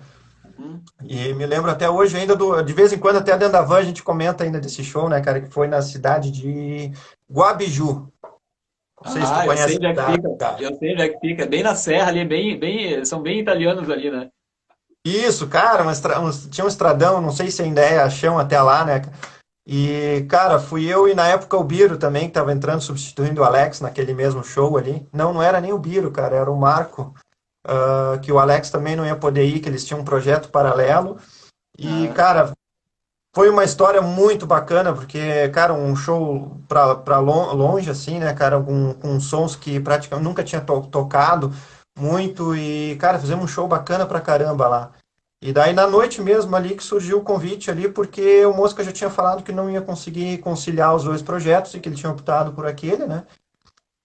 [1.02, 2.62] E me lembro até hoje ainda do.
[2.62, 5.20] De vez em quando, até dentro da van, a gente comenta ainda desse show, né,
[5.20, 5.40] cara?
[5.40, 6.92] Que foi na cidade de
[7.30, 8.08] Guabiju.
[9.04, 9.62] Não sei ah, se tu conhece.
[9.62, 10.36] Eu sei onde é que fica.
[10.36, 10.56] Tá.
[10.58, 11.46] Eu sei onde é que fica.
[11.46, 14.28] Bem na serra ali, bem, bem, são bem italianos ali, né?
[15.04, 15.84] Isso, cara,
[16.50, 19.02] tinha um estradão, não sei se ainda é chão até lá, né?
[19.66, 23.44] E, cara, fui eu e na época o Biro também, que tava entrando substituindo o
[23.44, 25.06] Alex naquele mesmo show ali.
[25.12, 27.14] Não, não era nem o Biro, cara, era o Marco
[27.66, 31.18] uh, que o Alex também não ia poder ir, que eles tinham um projeto paralelo.
[31.78, 32.12] E, ah.
[32.12, 32.52] cara,
[33.34, 38.94] foi uma história muito bacana, porque, cara, um show para longe, assim, né, cara, com,
[38.94, 41.52] com sons que praticamente nunca tinha to tocado
[41.98, 42.54] muito.
[42.54, 44.92] E, cara, fizemos um show bacana pra caramba lá.
[45.42, 48.90] E daí na noite mesmo ali que surgiu o convite ali, porque o Mosca já
[48.90, 52.52] tinha falado que não ia conseguir conciliar os dois projetos e que ele tinha optado
[52.52, 53.26] por aquele, né?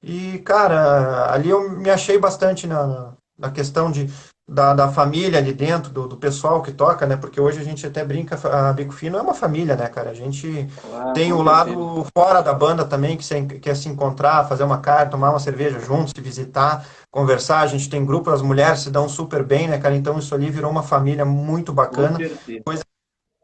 [0.03, 4.09] E, cara, ali eu me achei bastante na, na questão de,
[4.47, 7.15] da, da família ali dentro, do, do, pessoal que toca, né?
[7.15, 10.09] Porque hoje a gente até brinca, a Bico Fino é uma família, né, cara?
[10.09, 14.47] A gente ah, tem o lado fora da banda também, que se, quer se encontrar,
[14.47, 17.61] fazer uma carta, tomar uma cerveja juntos, se visitar, conversar.
[17.61, 19.95] A gente tem grupo, as mulheres se dão super bem, né, cara?
[19.95, 22.17] Então isso ali virou uma família muito bacana.
[22.65, 22.83] Coisa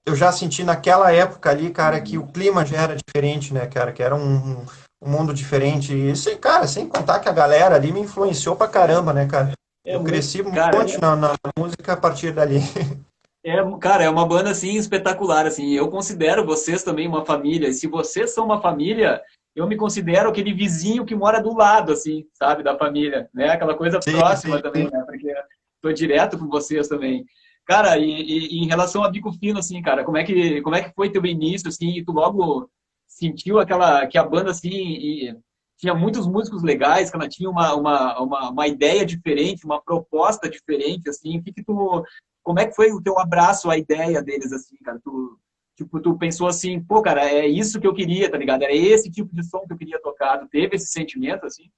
[0.05, 3.91] eu já senti naquela época ali, cara, que o clima já era diferente, né, cara?
[3.91, 4.63] Que era um,
[5.01, 5.93] um mundo diferente.
[5.93, 9.51] E isso, cara, sem contar que a galera ali me influenciou pra caramba, né, cara?
[9.85, 10.97] É eu cresci muito cara, é...
[10.97, 12.59] na, na, música a partir dali.
[13.47, 15.73] É, cara, é uma banda assim espetacular, assim.
[15.73, 17.67] Eu considero vocês também uma família.
[17.67, 19.21] E se vocês são uma família,
[19.55, 23.49] eu me considero aquele vizinho que mora do lado, assim, sabe, da família, né?
[23.49, 24.91] Aquela coisa sim, próxima sim, também, sim.
[24.91, 25.03] né?
[25.05, 25.31] Porque
[25.79, 27.23] tô direto com vocês também.
[27.67, 30.81] Cara, e, e, em relação a Bico Fino, assim, cara, como é que como é
[30.81, 31.99] que foi teu início, assim?
[31.99, 32.67] E tu logo
[33.07, 35.35] sentiu aquela que a banda assim e,
[35.77, 40.49] tinha muitos músicos legais, que ela tinha uma, uma, uma, uma, ideia diferente, uma proposta
[40.49, 42.03] diferente, assim, o que, que tu,
[42.43, 45.37] como é que foi o teu abraço à ideia deles, assim, cara, tu,
[45.75, 49.11] tipo, tu pensou assim, pô, cara, é isso que eu queria, tá ligado, era esse
[49.11, 51.69] tipo de som que eu queria tocar, tu teve esse sentimento, assim?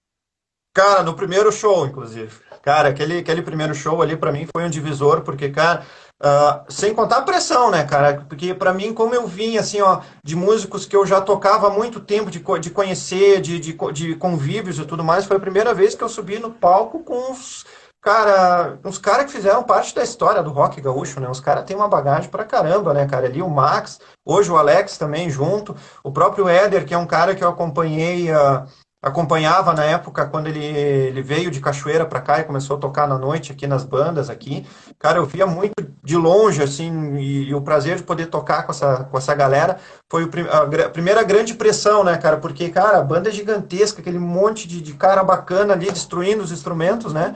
[0.78, 2.40] Cara, no primeiro show, inclusive.
[2.62, 5.84] Cara, aquele, aquele primeiro show ali para mim foi um divisor, porque, cara,
[6.20, 8.26] Uh, sem contar a pressão, né, cara?
[8.28, 11.70] Porque para mim, como eu vim, assim, ó, de músicos que eu já tocava há
[11.70, 15.76] muito tempo, de, de conhecer, de, de, de convívios e tudo mais, foi a primeira
[15.76, 17.64] vez que eu subi no palco com os
[18.02, 21.30] cara, uns caras que fizeram parte da história do rock gaúcho, né?
[21.30, 23.28] Os caras têm uma bagagem pra caramba, né, cara?
[23.28, 27.36] Ali o Max, hoje o Alex também junto, o próprio Éder, que é um cara
[27.36, 28.66] que eu acompanhei uh,
[29.02, 33.08] acompanhava na época quando ele, ele veio de Cachoeira para cá e começou a tocar
[33.08, 34.66] na noite aqui nas bandas aqui.
[34.98, 38.72] Cara, eu via muito de longe, assim, e, e o prazer de poder tocar com
[38.72, 39.78] essa, com essa galera
[40.10, 42.38] foi o, a, a, primeira grande pressão, né, cara?
[42.38, 46.52] Porque, cara, a banda é gigantesca, aquele monte de, de cara bacana ali destruindo os
[46.52, 47.36] instrumentos, né?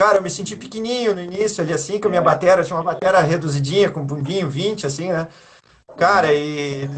[0.00, 2.84] Cara, eu me senti pequenininho no início ali, assim, com a minha bateria, tinha uma
[2.84, 5.26] bateria reduzidinha, com bumbinho 20, assim, né?
[5.96, 6.88] Cara, e...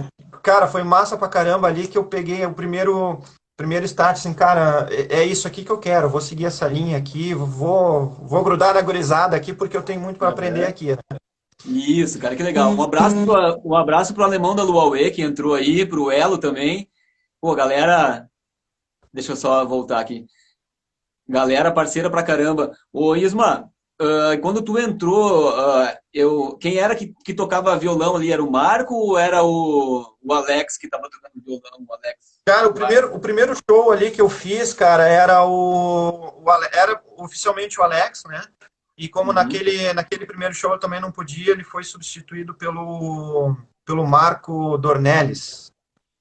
[0.42, 3.20] Cara, foi massa pra caramba ali que eu peguei o primeiro
[3.61, 6.96] primeiro start, assim, cara, é, é isso aqui que eu quero, vou seguir essa linha
[6.96, 10.92] aqui, vou, vou grudar na gurizada aqui, porque eu tenho muito para aprender aqui.
[10.92, 11.18] Né?
[11.66, 12.73] Isso, cara, que legal.
[12.73, 16.88] Um abraço pro, um abraço pro alemão da Luauê, que entrou aí, pro Elo também.
[17.38, 18.27] Pô, galera,
[19.12, 20.25] deixa eu só voltar aqui.
[21.29, 22.73] Galera parceira pra caramba.
[22.90, 23.70] Ô, Isma,
[24.01, 28.33] uh, quando tu entrou, uh, eu, quem era que, que tocava violão ali?
[28.33, 31.87] Era o Marco ou era o, o Alex que tava tocando violão?
[31.87, 32.41] O Alex?
[32.47, 37.01] Cara, o primeiro, o primeiro show ali que eu fiz, cara, era o, o era
[37.19, 38.43] oficialmente o Alex, né?
[38.97, 39.35] E como uhum.
[39.35, 45.71] naquele, naquele primeiro show eu também não podia, ele foi substituído pelo, pelo Marco Dornelles.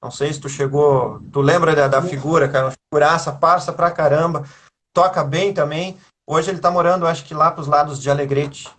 [0.01, 1.21] Não sei se tu chegou.
[1.31, 2.67] Tu lembra da, da figura, cara?
[2.67, 4.45] Uma figuraça, parça pra caramba.
[4.93, 5.99] Toca bem também.
[6.31, 8.69] Hoje ele tá morando, acho que lá pros lados de Alegrete.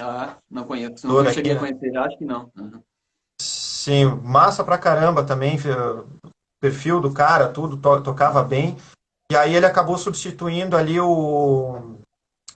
[0.00, 1.06] Ah, não conheço.
[1.06, 1.78] Não, não cheguei aqui, a né?
[1.78, 2.50] conhecer, acho que não.
[2.58, 2.82] Uhum.
[3.40, 5.56] Sim, massa pra caramba também.
[6.60, 8.76] Perfil do cara, tudo, to, tocava bem.
[9.30, 11.98] E aí ele acabou substituindo ali o,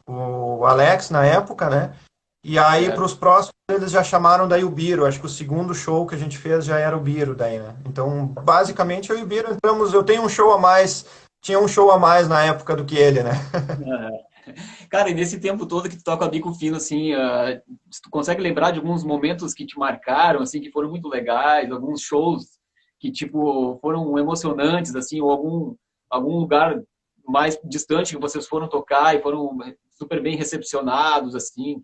[0.04, 1.96] o Alex na época, né?
[2.44, 2.90] E aí, é.
[2.90, 5.06] para os próximos, eles já chamaram daí o Biro.
[5.06, 7.76] Acho que o segundo show que a gente fez já era o Biro daí, né?
[7.84, 9.92] Então, basicamente, eu e o Biro entramos.
[9.92, 11.06] Eu tenho um show a mais,
[11.46, 13.30] tinha um show a mais na época do que ele, né?
[14.90, 17.60] Cara, e nesse tempo todo que tu toca bico fino, assim, uh,
[18.02, 22.00] tu consegue lembrar de alguns momentos que te marcaram, assim, que foram muito legais, alguns
[22.00, 22.58] shows
[22.98, 25.74] que, tipo, foram emocionantes, assim, ou algum,
[26.10, 26.80] algum lugar
[27.26, 29.56] mais distante que vocês foram tocar e foram
[29.90, 31.82] super bem recepcionados, assim,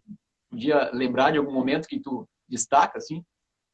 [0.51, 3.25] podia lembrar de algum momento que tu destaca, assim?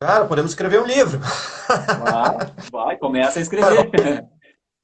[0.00, 1.18] Cara, podemos escrever um livro.
[1.18, 4.28] Vai, vai começa a escrever.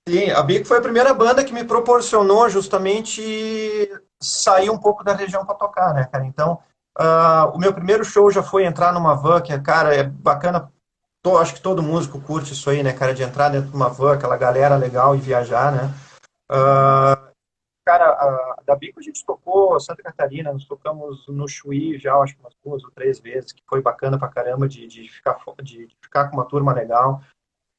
[0.08, 3.22] Sim, a Bico foi a primeira banda que me proporcionou justamente
[4.20, 6.26] sair um pouco da região para tocar, né, cara?
[6.26, 6.58] Então,
[6.98, 10.70] uh, o meu primeiro show já foi entrar numa van, que, cara, é bacana.
[11.22, 13.14] Tô, acho que todo músico curte isso aí, né, cara?
[13.14, 15.90] De entrar dentro de uma van, aquela galera legal e viajar, né?
[16.52, 17.34] Uh,
[17.84, 22.34] Cara, a, da Bico a gente tocou Santa Catarina, nós tocamos no Chuí já, acho
[22.34, 25.86] que umas duas ou três vezes, que foi bacana pra caramba de, de, ficar, de,
[25.86, 27.20] de ficar com uma turma legal.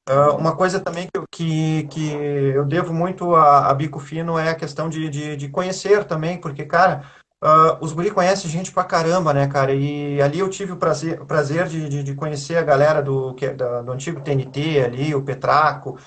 [0.07, 4.55] Uh, uma coisa também que, que, eu devo muito a, a Bico Fino é a
[4.55, 7.09] questão de, de, de conhecer também, porque, cara,
[7.43, 9.73] uh, os guri conhecem gente pra caramba, né, cara?
[9.73, 13.33] E ali eu tive o prazer, o prazer de, de, de conhecer a galera do,
[13.33, 15.97] que, da, do antigo TNT ali, o Petraco.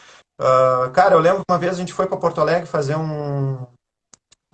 [0.40, 3.66] Uh, cara, eu lembro uma vez a gente foi para Porto Alegre fazer um,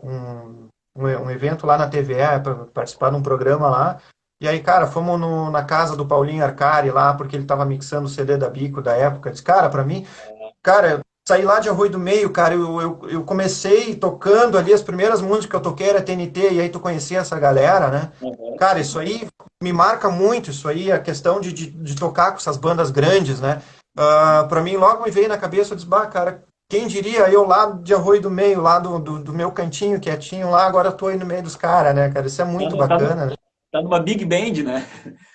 [0.03, 4.01] um, um, evento lá na TVA para participar de um programa lá.
[4.45, 8.05] E aí, cara, fomos no, na casa do Paulinho Arcari lá, porque ele tava mixando
[8.05, 9.31] o CD da Bico da época.
[9.31, 10.07] Disse, cara, para mim,
[10.63, 14.83] cara, saí lá de Arroio do Meio, cara, eu, eu, eu, comecei tocando ali, as
[14.83, 18.13] primeiras músicas que eu toquei era TNT, e aí tu conhecia essa galera, né?
[18.21, 18.55] Uhum.
[18.59, 19.27] Cara, isso aí
[19.63, 23.41] me marca muito, isso aí, a questão de, de, de tocar com essas bandas grandes,
[23.41, 23.63] né?
[23.97, 27.47] Uh, para mim, logo me veio na cabeça, eu disse, bah, cara, quem diria, eu
[27.47, 31.07] lá de Arroio do Meio, lá do, do, do meu cantinho quietinho lá, agora tô
[31.07, 32.27] aí no meio dos caras, né, cara?
[32.27, 33.35] Isso é muito tá, bacana, né?
[33.75, 34.87] Tá numa Big Band, né?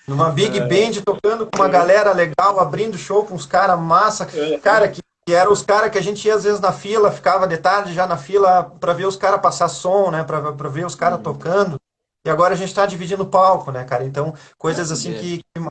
[0.08, 0.62] Numa Big é.
[0.66, 4.30] Band, tocando com uma galera legal, abrindo show com os caras massa.
[4.34, 4.58] É.
[4.60, 7.46] Cara, que, que eram os caras que a gente ia às vezes na fila, ficava
[7.46, 10.24] de tarde já na fila para ver os caras passar som, né?
[10.24, 11.24] Para ver os caras uhum.
[11.24, 11.78] tocando.
[12.26, 14.06] E agora a gente tá dividindo palco, né, cara?
[14.06, 15.62] Então, coisas assim que, que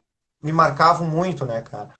[0.42, 1.94] me marcavam muito, né, cara?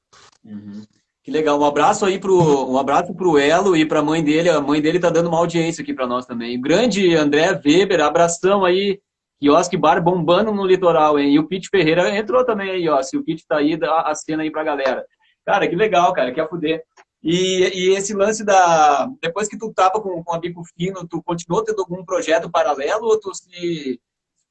[0.44, 0.82] Uhum.
[1.24, 1.58] Que legal.
[1.58, 4.50] Um abraço aí pro um abraço pro Elo e pra mãe dele.
[4.50, 6.60] A mãe dele tá dando uma audiência aqui para nós também.
[6.60, 9.00] grande André Weber, abração aí.
[9.38, 11.32] Quiosque Bar bombando no litoral, hein?
[11.32, 13.02] E o Pete Ferreira entrou também aí, ó.
[13.02, 15.06] Se o Pete tá aí, dá a cena aí pra galera.
[15.46, 16.82] Cara, que legal, cara, que a fuder.
[17.22, 19.08] E, e esse lance da.
[19.20, 23.06] Depois que tu tava com, com a Bico Fino, tu continuou tendo algum projeto paralelo
[23.06, 24.00] ou tu se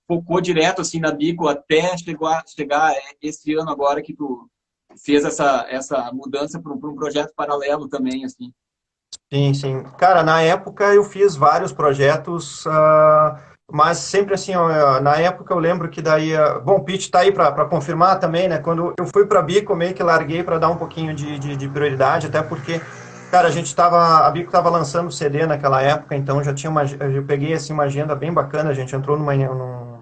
[0.07, 4.49] focou direto assim na Bico até chegar, chegar esse ano agora que tu
[5.03, 8.51] fez essa, essa mudança para um projeto paralelo também, assim.
[9.31, 9.83] Sim, sim.
[9.97, 13.37] Cara, na época eu fiz vários projetos, uh,
[13.71, 14.53] mas sempre assim,
[15.01, 18.47] na época eu lembro que daí, uh, bom, o Pete está aí para confirmar também,
[18.47, 18.59] né?
[18.59, 21.67] Quando eu fui para Bico, meio que larguei para dar um pouquinho de, de, de,
[21.67, 22.79] prioridade, até porque,
[23.29, 26.85] cara, a gente estava, a Bico estava lançando CD naquela época, então já tinha uma,
[26.85, 29.97] eu peguei assim uma agenda bem bacana, a gente entrou numa, numa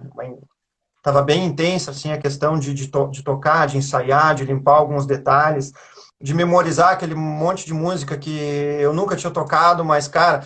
[0.98, 4.76] estava bem intensa assim a questão de, de, to, de, tocar, de ensaiar, de limpar
[4.76, 5.72] alguns detalhes,
[6.22, 8.32] de memorizar aquele monte de música que
[8.80, 10.44] eu nunca tinha tocado, mas cara,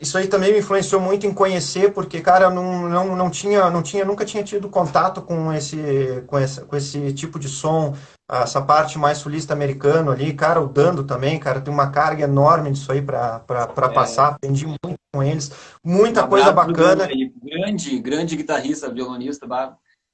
[0.00, 3.68] isso aí também me influenciou muito em conhecer, porque cara, eu não, não, não tinha,
[3.70, 7.94] não tinha, nunca tinha tido contato com esse, com esse, com esse tipo de som,
[8.26, 12.72] essa parte mais sulista americano ali, cara, o Dando também, cara, tem uma carga enorme
[12.72, 13.88] disso aí para é.
[13.88, 15.52] passar, aprendi muito com eles,
[15.84, 17.06] muita um coisa bacana.
[17.42, 19.46] Grande, grande guitarrista, violonista,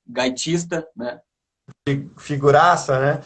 [0.09, 1.21] gaitista, né?
[2.17, 3.21] Figuraça, né?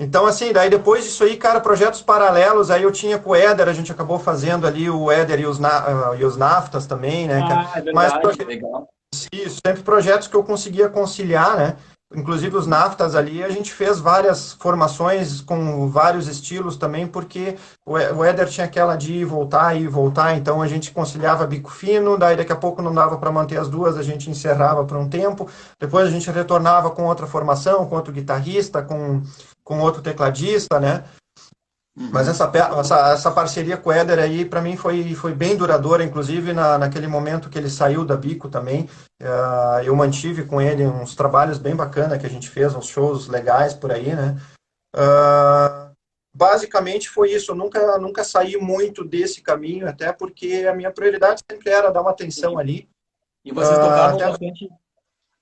[0.00, 3.68] Então, assim, daí depois disso aí, cara, projetos paralelos, aí eu tinha com o Éder,
[3.68, 7.28] a gente acabou fazendo ali o Éder e os, na, uh, e os NAFTAs também,
[7.28, 7.42] né?
[7.42, 8.42] Ah, é verdade, Mas, proje...
[8.42, 8.88] legal.
[9.30, 11.76] Isso, sempre projetos que eu conseguia conciliar, né?
[12.12, 18.24] Inclusive os naftas ali, a gente fez várias formações com vários estilos também, porque o
[18.24, 22.36] Éder tinha aquela de ir voltar e voltar, então a gente conciliava bico fino, daí
[22.36, 25.48] daqui a pouco não dava para manter as duas, a gente encerrava por um tempo,
[25.78, 29.22] depois a gente retornava com outra formação, com outro guitarrista, com,
[29.70, 31.04] com outro tecladista, né?
[31.96, 36.02] Mas essa, essa, essa, parceria com o Éder aí, para mim, foi, foi bem duradoura,
[36.02, 38.88] inclusive na, naquele momento que ele saiu da Bico também.
[39.22, 43.28] Uh, eu mantive com ele uns trabalhos bem bacanas que a gente fez, uns shows
[43.28, 44.36] legais por aí, né?
[44.96, 45.94] Uh,
[46.34, 51.44] basicamente foi isso, eu nunca, nunca saí muito desse caminho, até porque a minha prioridade
[51.48, 52.88] sempre era dar uma atenção ali.
[53.44, 54.68] E vocês tocavam, uh, bastante,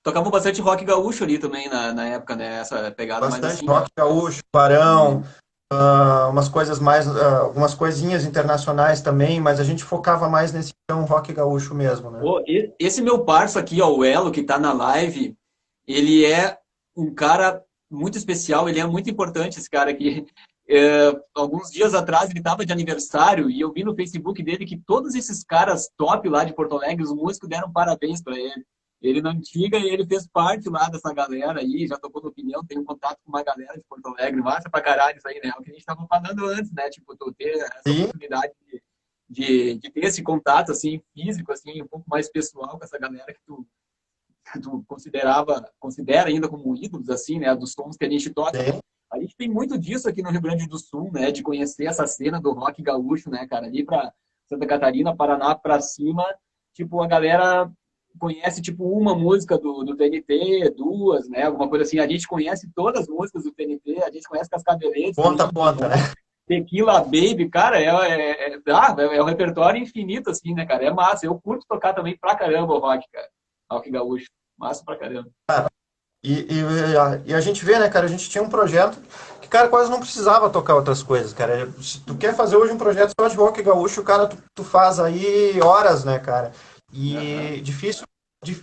[0.09, 2.59] tocavam bastante rock gaúcho ali também na, na época, né?
[2.59, 3.65] Essa pegada bastante mais assim.
[3.65, 5.23] rock gaúcho, Barão,
[5.71, 10.73] uh, umas coisas mais, uh, algumas coisinhas internacionais também, mas a gente focava mais nesse
[10.83, 12.19] então, rock gaúcho mesmo, né?
[12.79, 15.35] esse meu parça aqui, ó, o Elo, que tá na live,
[15.87, 16.57] ele é
[16.97, 20.25] um cara muito especial, ele é muito importante, esse cara aqui.
[20.71, 24.77] É, alguns dias atrás ele estava de aniversário e eu vi no Facebook dele que
[24.77, 28.63] todos esses caras top lá de Porto Alegre, os músicos deram parabéns para ele.
[29.01, 32.65] Ele na antiga e ele fez parte lá dessa galera aí, já tocou no opinião,
[32.65, 35.51] tem um contato com uma galera de Porto Alegre, massa pra caralho isso aí, né?
[35.55, 36.89] É o que a gente estava falando antes, né?
[36.89, 38.03] Tipo, tu ter essa Sim.
[38.03, 38.83] oportunidade de,
[39.29, 43.33] de, de, ter esse contato, assim, físico, assim, um pouco mais pessoal com essa galera
[43.33, 43.65] que tu,
[44.51, 47.55] que tu considerava, considera ainda como ídolos, assim, né?
[47.55, 48.61] Dos sons que a gente toca.
[48.61, 48.79] Sim.
[49.11, 51.31] A gente tem muito disso aqui no Rio Grande do Sul, né?
[51.31, 53.65] De conhecer essa cena do rock gaúcho, né, cara?
[53.65, 54.13] Ali para
[54.45, 56.25] Santa Catarina, Paraná, para cima,
[56.73, 57.71] tipo, a galera
[58.17, 61.43] conhece, tipo, uma música do, do TNT, duas, né?
[61.43, 61.99] Alguma coisa assim.
[61.99, 65.15] A gente conhece todas as músicas do TNT, a gente conhece Cascadeletes.
[65.15, 65.95] Ponta a ponta, né?
[66.47, 70.83] Tequila Baby, cara, é, é, é, ah, é, é um repertório infinito, assim, né, cara?
[70.83, 71.27] É massa.
[71.27, 73.27] Eu curto tocar também pra caramba o rock, cara.
[73.71, 74.25] Rock gaúcho.
[74.57, 75.29] Massa pra caramba.
[75.47, 75.69] Cara,
[76.23, 78.97] e, e, a, e, a, gente vê, né, cara, a gente tinha um projeto
[79.39, 81.71] que, cara, quase não precisava tocar outras coisas, cara.
[81.81, 84.99] Se tu quer fazer hoje um projeto só de rock gaúcho, cara, tu, tu faz
[84.99, 86.51] aí horas, né, cara.
[86.91, 87.61] E uhum.
[87.61, 88.05] difícil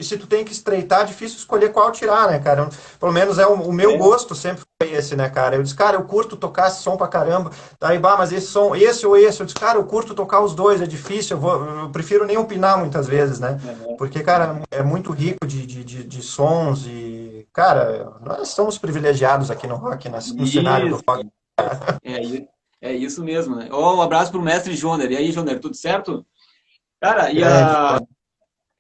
[0.01, 2.69] se tu tem que estreitar, é difícil escolher qual tirar, né, cara?
[2.99, 3.99] Pelo menos é o, o meu é.
[3.99, 5.57] gosto sempre foi esse, né, cara?
[5.57, 7.51] Eu disse, cara, eu curto tocar esse som pra caramba.
[7.79, 10.55] Daí, bah, mas esse som, esse ou esse, eu disse, cara, eu curto tocar os
[10.55, 13.61] dois, é difícil, eu, vou, eu prefiro nem opinar muitas vezes, né?
[13.99, 19.51] Porque, cara, é muito rico de, de, de, de sons e, cara, nós somos privilegiados
[19.51, 20.53] aqui no rock, né, no isso.
[20.55, 21.29] cenário do rock.
[22.03, 22.47] É,
[22.81, 23.69] é isso mesmo, né?
[23.71, 25.11] Oh, um abraço pro mestre Joner.
[25.11, 26.25] E aí, Joner, tudo certo?
[27.01, 28.01] Cara, e a...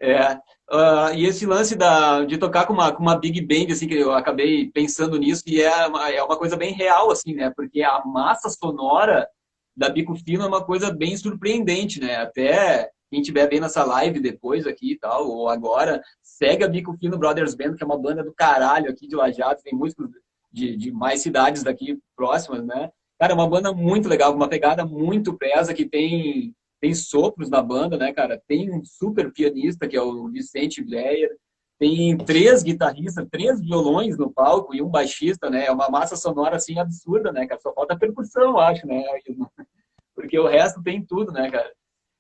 [0.00, 3.86] É, Uh, e esse lance da, de tocar com uma, com uma big band, assim,
[3.86, 7.52] que eu acabei pensando nisso, e é uma, é uma coisa bem real, assim, né?
[7.54, 9.28] Porque a massa sonora
[9.76, 12.16] da Bico Fino é uma coisa bem surpreendente, né?
[12.16, 16.96] Até quem estiver vendo essa live depois aqui e tal, ou agora, segue a Bico
[16.98, 20.08] Fino Brothers Band, que é uma banda do caralho aqui de Lajados, tem músicos
[20.50, 22.90] de, de mais cidades daqui próximas, né?
[23.20, 27.62] Cara, é uma banda muito legal, uma pegada muito presa, que tem tem sopros na
[27.62, 28.40] banda, né, cara?
[28.46, 31.30] Tem um super pianista, que é o Vicente Blair,
[31.78, 35.66] tem três guitarristas, três violões no palco e um baixista, né?
[35.66, 37.60] É uma massa sonora, assim, absurda, né, cara?
[37.60, 39.04] Só falta percussão, eu acho, né?
[40.14, 41.70] Porque o resto tem tudo, né, cara?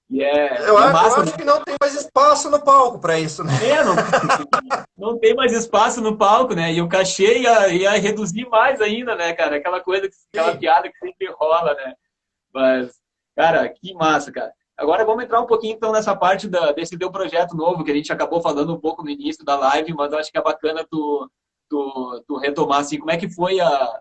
[0.08, 1.38] E é, eu, é acho, massa, eu acho né?
[1.38, 3.52] que não tem mais espaço no palco para isso, né?
[3.66, 3.94] É, não,
[4.96, 6.72] não tem mais espaço no palco, né?
[6.72, 9.56] E o cachê ia, ia reduzir mais ainda, né, cara?
[9.56, 10.58] Aquela coisa, aquela Sim.
[10.58, 11.94] piada que sempre rola, né?
[12.54, 12.92] Mas
[13.36, 14.52] Cara, que massa, cara.
[14.76, 17.94] Agora vamos entrar um pouquinho então nessa parte da, desse teu projeto novo, que a
[17.94, 20.86] gente acabou falando um pouco no início da live, mas eu acho que é bacana
[20.90, 21.30] tu,
[21.68, 24.00] tu, tu retomar, assim, como é que foi a...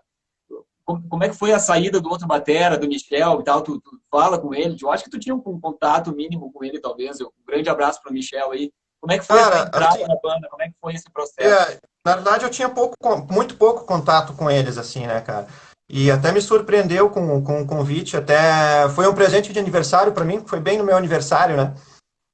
[0.84, 3.60] Como, é que foi a saída do outro batera, do Michel e tal?
[3.60, 4.76] Tu, tu, fala com ele?
[4.80, 7.20] Eu acho que tu tinha um, um contato mínimo com ele, talvez.
[7.20, 8.70] Um grande abraço para o Michel aí.
[9.00, 10.06] Como é que foi Cara, a entrada tinha...
[10.06, 10.48] na banda?
[10.48, 11.40] Como é que foi esse processo?
[11.40, 12.94] É, na verdade, eu tinha pouco,
[13.28, 15.48] muito pouco contato com eles, assim, né, cara?
[15.88, 18.16] E até me surpreendeu com, com o convite.
[18.16, 21.74] Até foi um presente de aniversário para mim, foi bem no meu aniversário, né?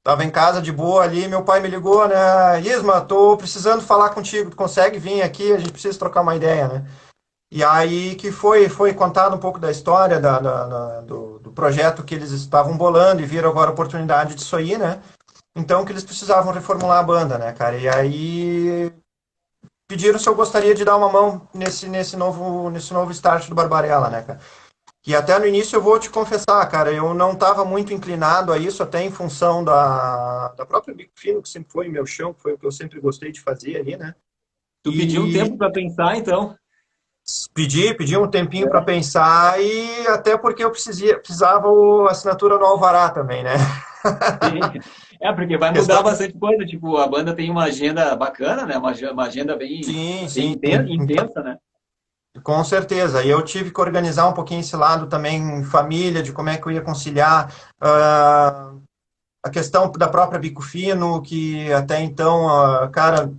[0.03, 2.59] Tava em casa de boa ali, meu pai me ligou, né?
[2.61, 5.53] Isma, tô precisando falar contigo, tu consegue vir aqui?
[5.53, 6.85] A gente precisa trocar uma ideia, né?
[7.51, 11.51] E aí que foi, foi contado um pouco da história da, da, da do, do,
[11.51, 15.01] projeto que eles estavam bolando e viram agora a oportunidade disso aí, né?
[15.55, 17.77] Então que eles precisavam reformular a banda, né, cara?
[17.77, 18.91] E aí
[19.87, 23.55] pediram se eu gostaria de dar uma mão nesse, nesse, novo, nesse novo start do
[23.55, 24.39] Barbarella, né, cara?
[25.05, 28.57] E até no início eu vou te confessar, cara, eu não estava muito inclinado a
[28.57, 32.41] isso, até em função da, da própria Bico Fino, que sempre foi meu chão, que
[32.41, 34.15] foi o que eu sempre gostei de fazer ali, né?
[34.81, 34.97] Tu e...
[34.97, 36.55] pediu um tempo para pensar, então?
[37.53, 38.69] Pedi, pedi um tempinho é.
[38.69, 41.67] para pensar e até porque eu precisava, precisava
[42.07, 43.55] a assinatura no Alvará também, né?
[45.23, 45.27] Sim.
[45.27, 46.65] É, porque vai mudar bastante coisa.
[46.65, 48.77] Tipo, a banda tem uma agenda bacana, né?
[48.77, 50.51] Uma, uma agenda bem, sim, sim.
[50.51, 51.57] intensa, intensa, né?
[52.43, 53.23] Com certeza.
[53.23, 56.57] E eu tive que organizar um pouquinho esse lado também em família, de como é
[56.57, 58.81] que eu ia conciliar uh,
[59.43, 63.31] a questão da própria Bico Fino, que até então, uh, cara,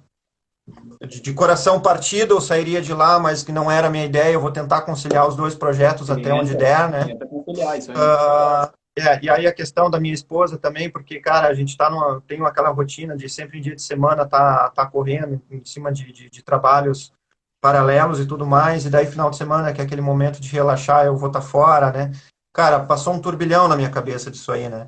[1.06, 4.32] de, coração partido, eu sairia de lá, mas que não era a minha ideia.
[4.32, 7.04] Eu vou tentar conciliar os dois projetos até onde der, né?
[7.04, 7.96] Tenta conciliar isso aí.
[7.96, 11.90] Uh, é, e aí a questão da minha esposa também, porque, cara, a gente tá
[11.90, 15.92] numa, tem aquela rotina de sempre em dia de semana tá, tá correndo em cima
[15.92, 17.12] de, de, de trabalhos
[17.60, 21.06] paralelos e tudo mais, e daí final de semana, que é aquele momento de relaxar,
[21.06, 22.12] eu vou estar tá fora, né?
[22.52, 24.86] Cara, passou um turbilhão na minha cabeça disso aí, né?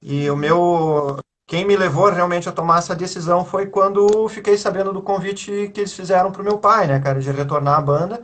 [0.00, 4.92] E o meu, quem me levou realmente a tomar essa decisão foi quando fiquei sabendo
[4.92, 8.22] do convite que eles fizeram pro meu pai, né, cara, de retornar à banda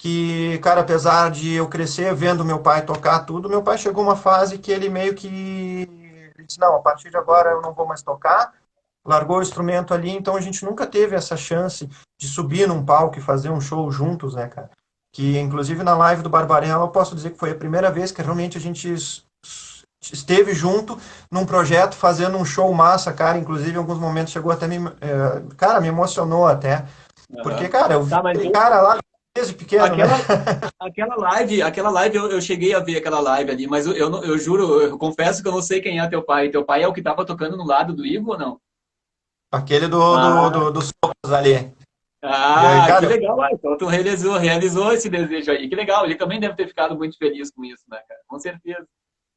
[0.00, 4.16] que, cara, apesar de eu crescer vendo meu pai tocar tudo, meu pai chegou uma
[4.16, 7.86] fase que ele meio que ele disse, não, a partir de agora eu não vou
[7.86, 8.54] mais tocar,
[9.04, 11.86] largou o instrumento ali, então a gente nunca teve essa chance
[12.18, 14.70] de subir num palco e fazer um show juntos, né, cara?
[15.12, 18.22] Que, inclusive, na live do Barbarella, eu posso dizer que foi a primeira vez que
[18.22, 18.94] realmente a gente
[20.10, 20.98] esteve junto
[21.30, 23.36] num projeto fazendo um show massa, cara.
[23.36, 24.76] Inclusive, em alguns momentos chegou até me.
[25.00, 26.86] É, cara, me emocionou até.
[27.42, 28.98] Porque, cara, eu tá, vi cara lá
[29.34, 30.24] desde pequeno, aquela, né?
[30.80, 34.24] aquela live, aquela live eu, eu, cheguei a ver aquela live ali, mas eu, eu,
[34.24, 36.50] eu, juro, eu confesso que eu não sei quem é teu pai.
[36.50, 38.60] Teu pai é o que tava tocando no lado do Ivo ou não?
[39.52, 40.48] Aquele do, ah.
[40.48, 41.72] do, do, dos sopros ali.
[42.22, 45.68] Ah, aí, cara, que legal, então tu realizou, realizou esse desejo aí.
[45.68, 48.20] Que legal, ele também deve ter ficado muito feliz com isso, né, cara?
[48.26, 48.86] Com certeza.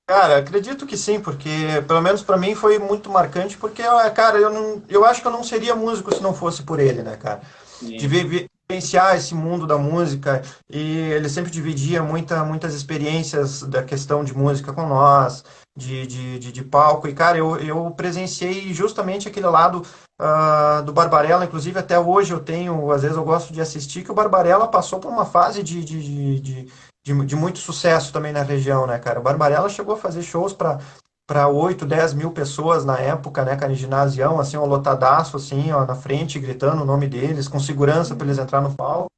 [0.06, 1.50] Cara, acredito que sim, porque
[1.88, 3.82] pelo menos para mim foi muito marcante, porque,
[4.14, 7.02] cara, eu, não, eu acho que eu não seria músico se não fosse por ele,
[7.02, 7.42] né, cara?
[7.80, 7.96] Sim.
[7.96, 13.84] De viver, vivenciar esse mundo da música e ele sempre dividia muita, muitas experiências da
[13.84, 15.44] questão de música com nós,
[15.78, 17.08] de, de, de, de palco.
[17.08, 19.84] E, cara, eu, eu presenciei justamente aquele lado
[20.22, 24.12] uh, do Barbarella, inclusive até hoje eu tenho, às vezes eu gosto de assistir, que
[24.12, 26.70] o Barbarella passou por uma fase de, de, de,
[27.04, 29.20] de, de muito sucesso também na região, né, cara?
[29.20, 30.80] O Barbarella chegou a fazer shows para
[31.26, 35.72] para 8, 10 mil pessoas na época, né, cara, em ginásio, assim, um lotadaço, assim,
[35.72, 39.10] ó, na frente, gritando o nome deles, com segurança para eles entrar no palco.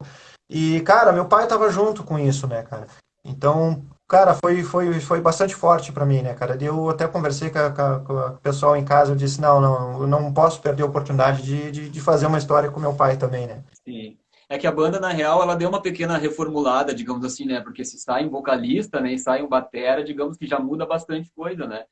[0.49, 2.87] E, cara, meu pai tava junto com isso, né, cara.
[3.23, 6.55] Então, cara, foi, foi, foi bastante forte para mim, né, cara.
[6.61, 10.07] Eu até conversei com, a, com, o pessoal em casa, eu disse, não, não, eu
[10.07, 13.47] não posso perder a oportunidade de, de, de fazer uma história com meu pai também,
[13.47, 13.63] né.
[13.83, 14.15] Sim
[14.47, 17.61] é que a banda, na real, ela deu uma pequena reformulada, digamos assim, né?
[17.61, 21.31] Porque se sai um vocalista, né, e sai um batera, digamos que já muda bastante
[21.35, 21.85] coisa, né?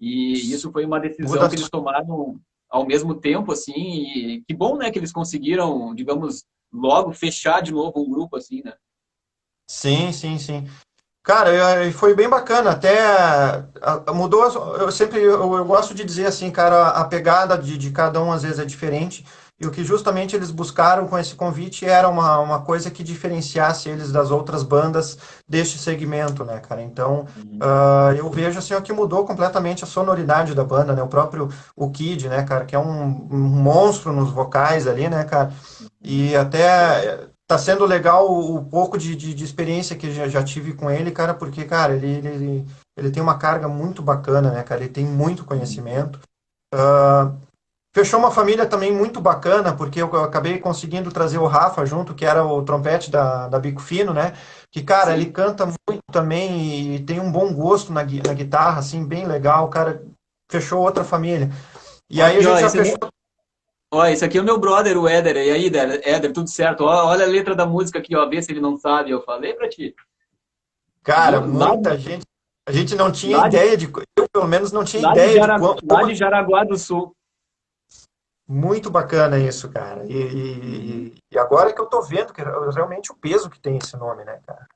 [0.00, 1.48] E isso foi uma decisão muda...
[1.48, 6.44] que eles tomaram ao mesmo tempo, assim, e que bom, né, que eles conseguiram, digamos,
[6.72, 8.74] logo fechar de novo um grupo, assim, né?
[9.68, 10.68] Sim, sim, sim.
[11.22, 11.50] Cara,
[11.92, 12.98] foi bem bacana, até
[14.12, 14.42] mudou,
[14.78, 18.32] eu sempre, eu, eu gosto de dizer assim, cara, a pegada de, de cada um
[18.32, 19.24] às vezes é diferente,
[19.60, 23.90] e o que justamente eles buscaram com esse convite era uma, uma coisa que diferenciasse
[23.90, 26.80] eles das outras bandas deste segmento, né, cara?
[26.80, 27.58] Então, uhum.
[27.58, 31.02] uh, eu vejo assim ó, que mudou completamente a sonoridade da banda, né?
[31.02, 35.24] O próprio o Kid, né, cara, que é um, um monstro nos vocais ali, né,
[35.24, 35.52] cara?
[36.02, 40.72] E até tá sendo legal o, pouco de, de, de, experiência que já, já tive
[40.72, 44.80] com ele, cara, porque, cara, ele, ele, ele tem uma carga muito bacana, né, cara?
[44.80, 46.18] Ele tem muito conhecimento.
[46.72, 47.36] Uh,
[47.92, 52.24] Fechou uma família também muito bacana, porque eu acabei conseguindo trazer o Rafa junto, que
[52.24, 54.34] era o trompete da, da Bico Fino, né?
[54.70, 55.14] Que, cara, Sim.
[55.14, 59.68] ele canta muito também e tem um bom gosto na, na guitarra, assim, bem legal.
[59.68, 60.04] Cara,
[60.48, 61.50] fechou outra família.
[62.08, 63.10] E aí a gente já fechou.
[63.92, 65.36] Ó, esse aqui é o meu brother, o Éder.
[65.36, 66.84] E aí, Éder, tudo certo?
[66.84, 68.28] Ó, olha a letra da música aqui, ó.
[68.28, 69.10] Vê se ele não sabe.
[69.10, 69.96] Eu falei pra ti.
[71.02, 72.22] Cara, muita gente.
[72.68, 73.90] A gente não tinha lá ideia de.
[74.16, 75.74] Eu, pelo menos, não tinha ideia de, Jaragu...
[75.74, 77.12] de Lá de Jaraguá do Sul.
[78.52, 80.04] Muito bacana isso, cara.
[80.06, 82.42] E, e, e, agora que eu tô vendo que
[82.74, 84.66] realmente o peso que tem esse nome, né, cara?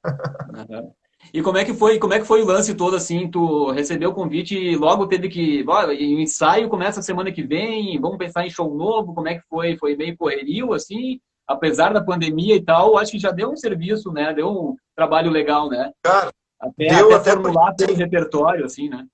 [0.70, 0.92] Uhum.
[1.32, 3.28] E como é que foi, como é que foi o lance todo assim?
[3.28, 8.00] Tu recebeu o convite e logo teve que, ó, o ensaio começa semana que vem,
[8.00, 9.76] vamos pensar em show novo, como é que foi?
[9.76, 11.18] Foi meio correrio assim?
[11.44, 14.32] Apesar da pandemia e tal, acho que já deu um serviço, né?
[14.32, 15.90] Deu um trabalho legal, né?
[16.00, 17.92] Cara, até, deu até, até formular porque...
[17.92, 19.04] repertório assim, né?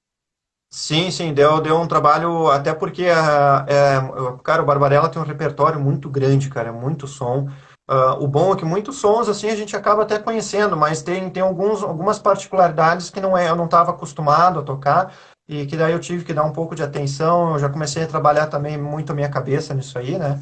[0.72, 5.24] Sim, sim, deu, deu um trabalho, até porque, a, é, cara, o Barbarella tem um
[5.24, 7.48] repertório muito grande, cara, muito som.
[7.90, 11.28] Uh, o bom é que muitos sons, assim, a gente acaba até conhecendo, mas tem,
[11.28, 15.12] tem alguns, algumas particularidades que não é, eu não estava acostumado a tocar,
[15.48, 18.06] e que daí eu tive que dar um pouco de atenção, eu já comecei a
[18.06, 20.40] trabalhar também muito a minha cabeça nisso aí, né?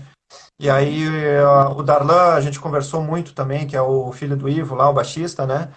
[0.61, 4.47] E aí uh, o Darlan, a gente conversou muito também, que é o filho do
[4.47, 5.71] Ivo lá, o baixista, né?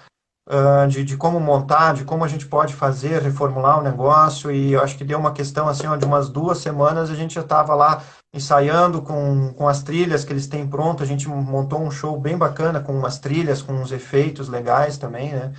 [0.49, 4.51] Uh, de, de como montar, de como a gente pode fazer, reformular o negócio.
[4.51, 7.41] E eu acho que deu uma questão assim, de umas duas semanas a gente já
[7.41, 11.03] estava lá ensaiando com, com as trilhas que eles têm pronto.
[11.03, 15.31] A gente montou um show bem bacana com umas trilhas, com uns efeitos legais também,
[15.31, 15.51] né?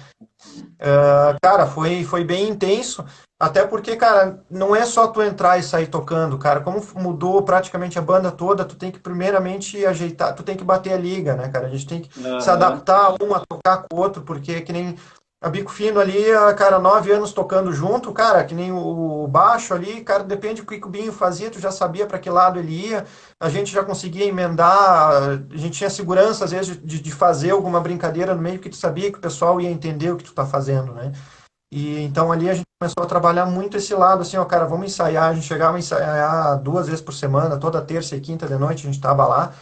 [0.80, 3.04] Uh, cara, foi, foi bem intenso.
[3.42, 6.60] Até porque, cara, não é só tu entrar e sair tocando, cara.
[6.60, 10.92] Como mudou praticamente a banda toda, tu tem que primeiramente ajeitar, tu tem que bater
[10.92, 11.66] a liga, né, cara?
[11.66, 12.40] A gente tem que uhum.
[12.40, 14.96] se adaptar um a tocar com o outro, porque que nem
[15.40, 16.22] a Bico Fino ali,
[16.56, 20.76] cara, nove anos tocando junto, cara, que nem o baixo ali, cara, depende do que
[20.76, 23.04] o Binho fazia, tu já sabia para que lado ele ia,
[23.40, 25.10] a gente já conseguia emendar,
[25.52, 28.76] a gente tinha segurança, às vezes, de, de fazer alguma brincadeira no meio, que tu
[28.76, 31.10] sabia que o pessoal ia entender o que tu tá fazendo, né?
[31.72, 34.86] E então ali a gente começou a trabalhar muito esse lado, assim, ó, cara, vamos
[34.88, 35.30] ensaiar.
[35.30, 38.82] A gente chegava a ensaiar duas vezes por semana, toda terça e quinta de noite
[38.82, 39.54] a gente estava lá,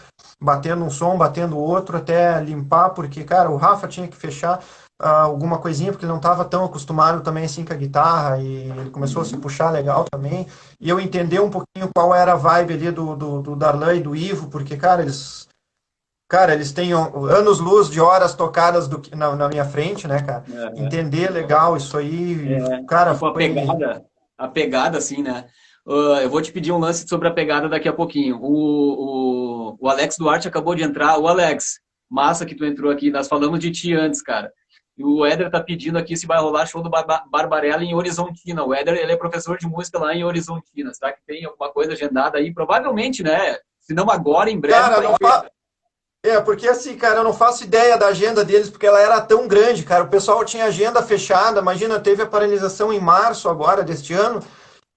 [0.43, 4.59] batendo um som, batendo outro, até limpar, porque, cara, o Rafa tinha que fechar
[5.01, 8.69] uh, alguma coisinha, porque ele não estava tão acostumado também assim com a guitarra, e
[8.71, 10.49] ele começou a se puxar legal também.
[10.81, 14.03] E eu entender um pouquinho qual era a vibe ali do, do, do Darlan e
[14.03, 15.47] do Ivo, porque, cara, eles
[16.31, 20.45] cara, eles têm anos-luz de horas tocadas do, na, na minha frente, né, cara?
[20.49, 23.15] É, Entender legal isso aí, é, cara.
[23.15, 24.07] Tipo, a pegada,
[24.39, 25.47] a pegada, assim, né?
[25.85, 28.39] Uh, eu vou te pedir um lance sobre a pegada daqui a pouquinho.
[28.41, 31.19] O, o, o Alex Duarte acabou de entrar.
[31.19, 33.11] O Alex, massa que tu entrou aqui.
[33.11, 34.53] Nós falamos de ti antes, cara.
[34.97, 38.63] E o Éder tá pedindo aqui se vai rolar show do Bar Barbarella em Horizontina.
[38.63, 40.95] O Éder, ele é professor de música lá em Horizontina.
[40.95, 42.55] Será que tem alguma coisa agendada aí?
[42.55, 43.57] Provavelmente, né?
[43.81, 44.79] Se não agora, em breve.
[44.79, 45.51] Cara, não, fa
[46.23, 49.49] é, porque assim, cara, eu não faço ideia da agenda deles, porque ela era tão
[49.49, 50.05] grande, cara.
[50.05, 51.61] O pessoal tinha agenda fechada.
[51.61, 54.41] Imagina, teve a paralisação em março agora deste ano.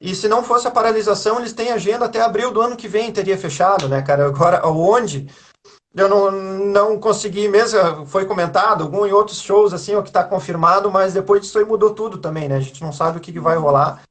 [0.01, 3.09] E se não fosse a paralisação, eles têm agenda até abril do ano que vem,
[3.09, 4.25] teria fechado, né, cara?
[4.25, 5.29] Agora, onde?
[5.95, 10.23] Eu não, não consegui mesmo, foi comentado, algum em outros shows, assim, o que está
[10.23, 12.57] confirmado, mas depois disso aí mudou tudo também, né?
[12.57, 14.01] A gente não sabe o que, que vai rolar.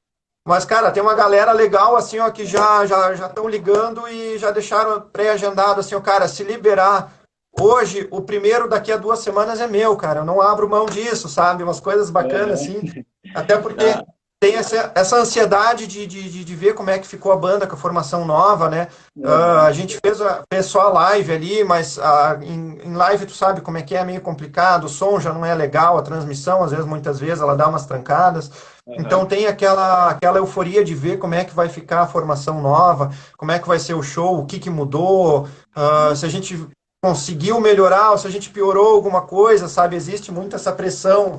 [0.47, 4.39] Mas, cara, tem uma galera legal, assim, ó, que já já já estão ligando e
[4.39, 7.13] já deixaram pré-agendado, assim, ó, cara, se liberar.
[7.59, 10.21] Hoje, o primeiro daqui a duas semanas é meu, cara.
[10.21, 11.63] Eu não abro mão disso, sabe?
[11.63, 12.65] Umas coisas bacanas, é.
[12.65, 13.05] assim.
[13.35, 14.05] Até porque tá
[14.43, 17.77] tem essa, essa ansiedade de, de, de ver como é que ficou a banda com
[17.77, 18.89] a formação nova, né?
[19.17, 23.25] Uh, a gente fez, a, fez só a live ali, mas uh, em, em, live
[23.25, 25.97] tu sabe como é que é, é meio complicado, o som já não é legal,
[25.97, 28.51] a transmissão, às vezes, muitas vezes, ela dá umas trancadas.
[28.87, 28.97] Uhum.
[28.99, 33.11] Então tem aquela, aquela euforia de ver como é que vai ficar a formação nova,
[33.37, 36.69] como é que vai ser o show, o que, que mudou, uh, se a gente
[37.03, 39.97] conseguiu melhorar ou se a gente piorou alguma coisa, sabe?
[39.97, 41.39] Existe muito essa pressão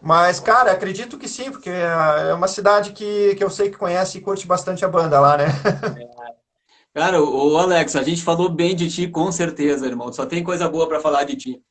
[0.00, 4.18] mas, cara, acredito que sim, porque é uma cidade que, que eu sei que conhece
[4.18, 5.46] e curte bastante a banda lá, né?
[6.94, 10.10] Cara, o Alex, a gente falou bem de ti, com certeza, irmão.
[10.12, 11.62] Só tem coisa boa para falar de ti.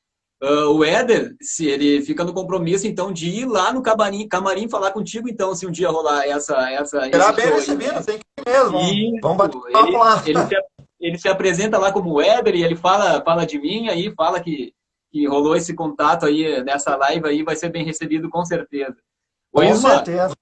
[0.46, 4.70] Uh, o Éder, se ele fica no compromisso, então, de ir lá no camarim, camarim
[4.70, 6.70] falar contigo, então, se um dia rolar essa...
[6.72, 8.80] essa Será bem recebido, tem que ir mesmo.
[8.80, 10.24] E, Vamos bater ele, lá.
[10.26, 10.56] Ele se,
[11.00, 14.72] ele se apresenta lá como Éder e ele fala, fala de mim, aí fala que
[15.16, 18.98] que rolou esse contato aí nessa live aí vai ser bem recebido com certeza.
[19.50, 20.36] Com Isma, certeza.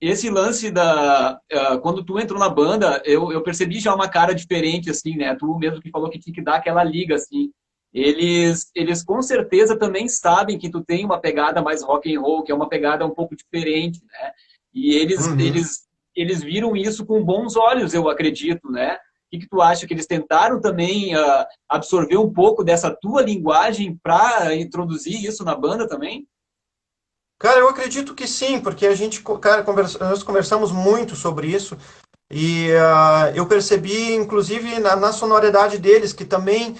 [0.00, 4.32] Esse lance da uh, quando tu entrou na banda, eu, eu percebi já uma cara
[4.32, 5.34] diferente assim, né?
[5.34, 7.50] Tu mesmo que falou que tinha que dar aquela liga assim.
[7.96, 12.42] Eles eles com certeza também sabem que tu tem uma pegada mais rock and roll,
[12.42, 14.32] que é uma pegada um pouco diferente, né?
[14.74, 15.40] E eles uhum.
[15.40, 18.96] eles eles viram isso com bons olhos, eu acredito, né?
[18.96, 18.98] O
[19.30, 23.98] que, que tu acha que eles tentaram também uh, absorver um pouco dessa tua linguagem
[24.02, 26.28] para introduzir isso na banda também?
[27.38, 31.78] Cara, eu acredito que sim, porque a gente, cara, conversa, nós conversamos muito sobre isso
[32.30, 36.76] e uh, eu percebi, inclusive, na, na, sonoridade deles, que também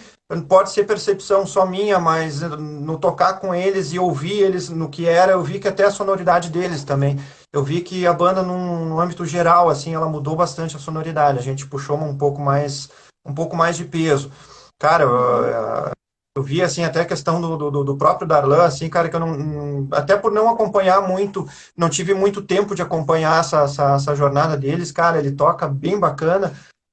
[0.48, 5.06] pode ser percepção só minha, mas no tocar com eles e ouvir eles no que
[5.06, 7.16] era, eu vi que até a sonoridade deles também.
[7.52, 11.38] Eu vi que a banda, num, no âmbito geral, assim, ela mudou bastante a sonoridade.
[11.38, 12.90] A gente puxou um pouco mais,
[13.24, 14.30] um pouco mais de peso.
[14.78, 15.92] Cara, eu,
[16.36, 19.20] eu vi, assim, até a questão do, do, do, próprio Darlan, assim, cara, que eu
[19.20, 19.88] não...
[19.92, 24.56] Até por não acompanhar muito, não tive muito tempo de acompanhar essa, essa, essa jornada
[24.56, 26.52] deles, cara, ele toca bem bacana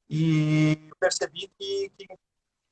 [0.09, 2.07] e percebi que, que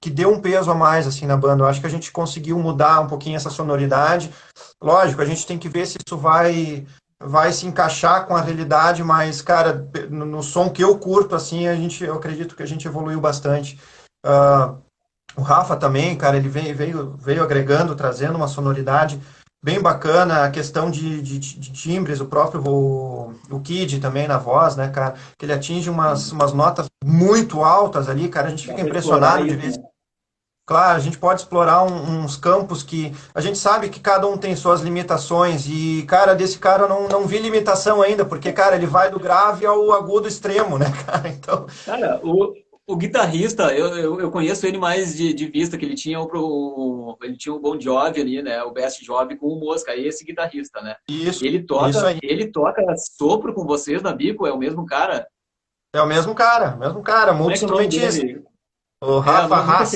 [0.02, 1.64] que deu um peso a mais assim na banda.
[1.64, 4.34] Eu acho que a gente conseguiu mudar um pouquinho essa sonoridade.
[4.82, 6.86] Lógico, a gente tem que ver se isso vai
[7.24, 11.68] vai se encaixar com a realidade, mas cara, no, no som que eu curto assim,
[11.68, 13.80] a gente eu acredito que a gente evoluiu bastante.
[14.26, 14.76] Uh,
[15.38, 19.22] o Rafa também, cara, ele veio, veio, veio agregando, trazendo uma sonoridade
[19.64, 24.38] bem bacana, a questão de, de, de timbres, o próprio o, o, Kid também na
[24.38, 28.68] voz, né, cara, que ele atinge umas, umas notas muito altas ali, cara, a gente
[28.68, 29.90] fica impressionado de ver.
[30.66, 34.38] Claro, a gente pode explorar um, uns campos que a gente sabe que cada um
[34.38, 38.76] tem suas limitações e, cara, desse cara eu não, não vi limitação ainda, porque, cara,
[38.76, 41.28] ele vai do grave ao agudo extremo, né, cara?
[41.28, 41.66] Então...
[41.86, 42.53] Cara, o,
[42.88, 47.18] o guitarrista, eu, eu, eu, conheço ele mais de, de vista, que ele tinha o,
[47.22, 48.62] ele tinha o Bon Jovi ali, né?
[48.64, 50.95] O Best Job com o Mosca, esse guitarrista, né?
[51.07, 51.45] Isso.
[51.45, 52.84] Ele toca, isso ele toca
[53.18, 55.28] sopro com vocês na Bico, é o mesmo cara?
[55.93, 58.26] É o mesmo cara, mesmo cara, multi-instrumentista.
[58.26, 59.91] É o Rafa é, Haas.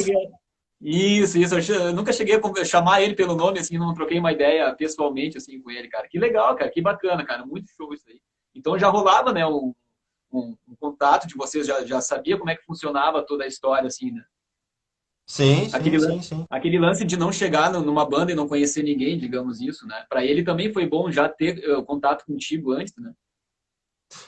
[0.87, 1.55] Isso, isso.
[1.73, 5.59] Eu nunca cheguei a chamar ele pelo nome, assim, não troquei uma ideia pessoalmente, assim,
[5.59, 6.07] com ele, cara.
[6.07, 7.43] Que legal, cara, que bacana, cara.
[7.43, 8.21] Muito show isso aí.
[8.53, 9.73] Então já rolava, né, um,
[10.31, 13.87] um, um contato de vocês, já, já sabia como é que funcionava toda a história,
[13.87, 14.23] assim, né?
[15.27, 19.17] Sim, aquele, sim, sim, aquele lance de não chegar numa banda e não conhecer ninguém,
[19.17, 20.05] digamos isso, né?
[20.07, 23.11] Para ele também foi bom já ter uh, contato contigo antes, né?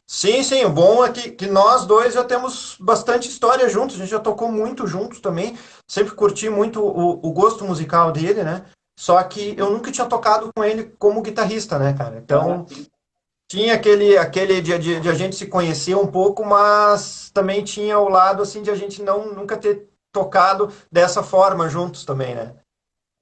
[0.05, 3.99] Sim, sim, o bom é que, que nós dois já temos bastante história juntos, a
[3.99, 5.57] gente já tocou muito juntos também,
[5.87, 8.65] sempre curti muito o, o gosto musical dele, né?
[8.97, 12.17] Só que eu nunca tinha tocado com ele como guitarrista, né, cara?
[12.17, 12.65] Então,
[13.49, 17.99] tinha aquele, aquele de, de, de, a gente se conhecer um pouco, mas também tinha
[17.99, 22.55] o lado, assim, de a gente não nunca ter tocado dessa forma juntos também, né?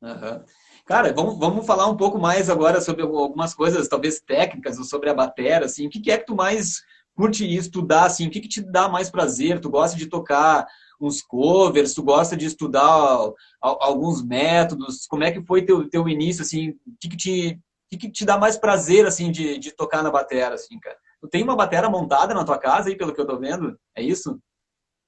[0.01, 0.43] Uhum.
[0.85, 5.09] Cara, vamos, vamos falar um pouco mais agora sobre algumas coisas, talvez técnicas, ou sobre
[5.09, 5.87] a bateria, assim.
[5.87, 6.83] O que, que é que tu mais
[7.15, 8.27] curte estudar, assim?
[8.27, 9.59] O que, que te dá mais prazer?
[9.59, 10.67] Tu gosta de tocar
[11.01, 11.95] uns covers?
[11.95, 13.17] Tu gosta de estudar
[13.59, 15.07] alguns métodos?
[15.07, 16.69] Como é que foi teu, teu início, assim?
[16.69, 17.59] O que, que te
[17.89, 20.97] que, que te dá mais prazer, assim, de, de tocar na bateria, assim, cara?
[21.21, 23.77] Tu tem uma bateria montada na tua casa aí, pelo que eu tô vendo?
[23.95, 24.39] É isso?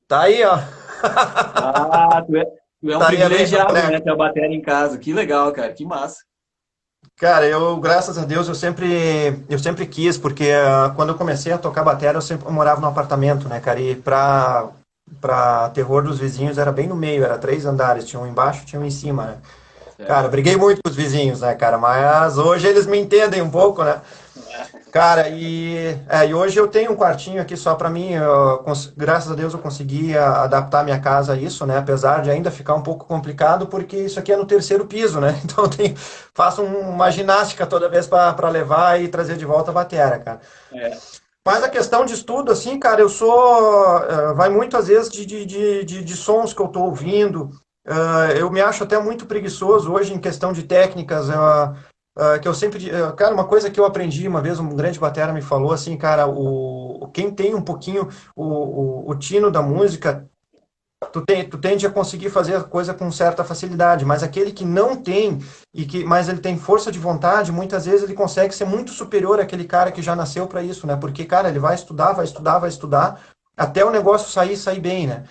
[0.07, 0.57] Tá aí, ó.
[1.03, 2.45] ah, tu é,
[2.88, 3.99] Tu é um privilegiado, né?
[3.99, 4.97] Ter a bateria em casa.
[4.97, 5.73] Que legal, cara.
[5.73, 6.19] Que massa.
[7.17, 11.51] Cara, eu, graças a Deus, eu sempre, eu sempre quis, porque uh, quando eu comecei
[11.51, 13.81] a tocar bateria, eu sempre eu morava num apartamento, né, cara?
[13.81, 14.69] E pra,
[15.19, 18.79] pra terror dos vizinhos era bem no meio, era três andares, tinha um embaixo tinha
[18.79, 19.38] um em cima, né?
[20.05, 21.77] Cara, briguei muito com os vizinhos, né, cara?
[21.77, 23.99] Mas hoje eles me entendem um pouco, né?
[24.98, 28.14] Cara, e, é, e hoje eu tenho um quartinho aqui só para mim.
[28.14, 31.78] Eu, graças a Deus eu consegui adaptar minha casa a isso, né?
[31.78, 35.39] Apesar de ainda ficar um pouco complicado, porque isso aqui é no terceiro piso, né?
[35.45, 35.95] Então eu tenho,
[36.34, 40.41] faço uma ginástica toda vez para levar e trazer de volta a bateria, cara.
[40.74, 40.98] É.
[41.45, 44.00] Mas a questão de estudo, assim, cara, eu sou.
[44.00, 47.52] Uh, vai muito às vezes de, de, de, de, de sons que eu estou ouvindo.
[47.88, 51.30] Uh, eu me acho até muito preguiçoso hoje em questão de técnicas.
[51.30, 51.76] Uh,
[52.18, 52.89] Uh, que eu sempre.
[52.89, 55.95] Uh, cara, uma coisa que eu aprendi uma vez, um grande batera me falou assim,
[55.95, 60.28] cara, o, quem tem um pouquinho o, o, o tino da música,
[61.13, 64.65] tu, tem, tu tende a conseguir fazer a coisa com certa facilidade, mas aquele que
[64.65, 65.38] não tem,
[65.72, 69.39] e que mas ele tem força de vontade, muitas vezes ele consegue ser muito superior
[69.39, 70.95] àquele cara que já nasceu para isso, né?
[70.95, 73.22] Porque, cara, ele vai estudar, vai estudar, vai estudar,
[73.55, 75.24] até o negócio sair, sair bem, né?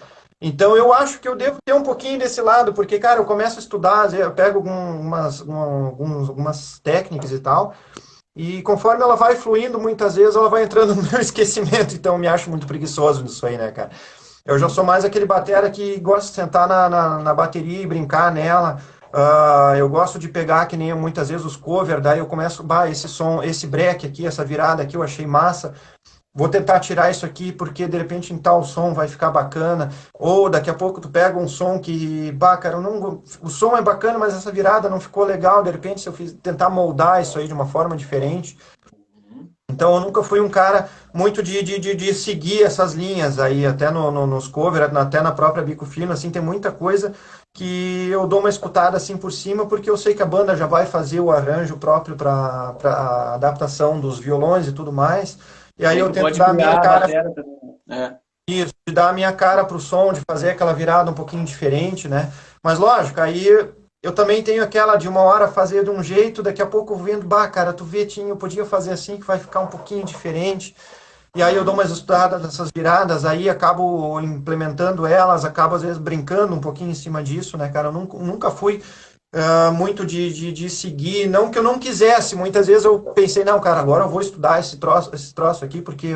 [0.46, 3.56] Então eu acho que eu devo ter um pouquinho desse lado, porque, cara, eu começo
[3.56, 7.74] a estudar, eu pego algumas, algumas, algumas técnicas e tal,
[8.36, 12.18] e conforme ela vai fluindo, muitas vezes ela vai entrando no meu esquecimento, então eu
[12.20, 13.90] me acho muito preguiçoso nisso aí, né, cara?
[14.44, 17.86] Eu já sou mais aquele batera que gosta de sentar na, na, na bateria e
[17.86, 18.78] brincar nela.
[19.12, 22.88] Uh, eu gosto de pegar, que nem muitas vezes os covers, daí eu começo, bah,
[22.88, 25.74] esse som, esse break aqui, essa virada aqui eu achei massa
[26.36, 30.50] vou tentar tirar isso aqui porque de repente em tal som vai ficar bacana, ou
[30.50, 34.18] daqui a pouco tu pega um som que, bah, cara, não, o som é bacana,
[34.18, 37.48] mas essa virada não ficou legal, de repente se eu fiz, tentar moldar isso aí
[37.48, 38.58] de uma forma diferente.
[39.68, 43.66] Então eu nunca fui um cara muito de, de, de, de seguir essas linhas aí,
[43.66, 47.14] até no, no, nos covers, até na própria Bico Fino, assim, tem muita coisa
[47.52, 50.66] que eu dou uma escutada assim por cima, porque eu sei que a banda já
[50.66, 55.38] vai fazer o arranjo próprio para a adaptação dos violões e tudo mais.
[55.78, 57.06] E aí eu tento dar a minha cara.
[57.88, 58.14] É.
[58.48, 62.08] Isso, de dar a minha cara pro som, de fazer aquela virada um pouquinho diferente,
[62.08, 62.32] né?
[62.62, 63.46] Mas lógico, aí
[64.02, 67.26] eu também tenho aquela de uma hora fazer de um jeito, daqui a pouco vendo,
[67.26, 70.76] bah, cara, tu vê, tinha, eu podia fazer assim que vai ficar um pouquinho diferente.
[71.34, 75.98] E aí eu dou umas estudadas dessas viradas, aí acabo implementando elas, acabo às vezes
[75.98, 77.88] brincando um pouquinho em cima disso, né, cara?
[77.88, 78.80] Eu nunca, nunca fui
[79.36, 83.44] uh, muito de, de, de, seguir, não que eu não quisesse, muitas vezes eu pensei,
[83.44, 86.14] não, cara, agora eu vou estudar esse troço, esse troço aqui, porque,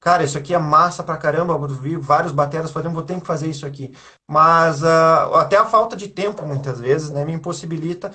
[0.00, 3.26] cara, isso aqui é massa pra caramba, eu vi vários bateras fazendo, vou ter que
[3.26, 3.92] fazer isso aqui.
[4.28, 8.10] Mas uh, até a falta de tempo, muitas vezes, né, me impossibilita,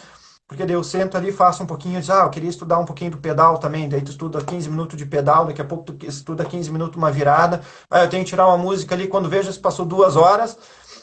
[0.47, 3.11] porque daí eu sento ali, faço um pouquinho, de, ah, eu queria estudar um pouquinho
[3.11, 6.45] do pedal também, daí tu estuda 15 minutos de pedal, daqui a pouco tu estuda
[6.45, 9.59] 15 minutos uma virada, aí eu tenho que tirar uma música ali, quando vejo se
[9.59, 10.57] passou duas horas,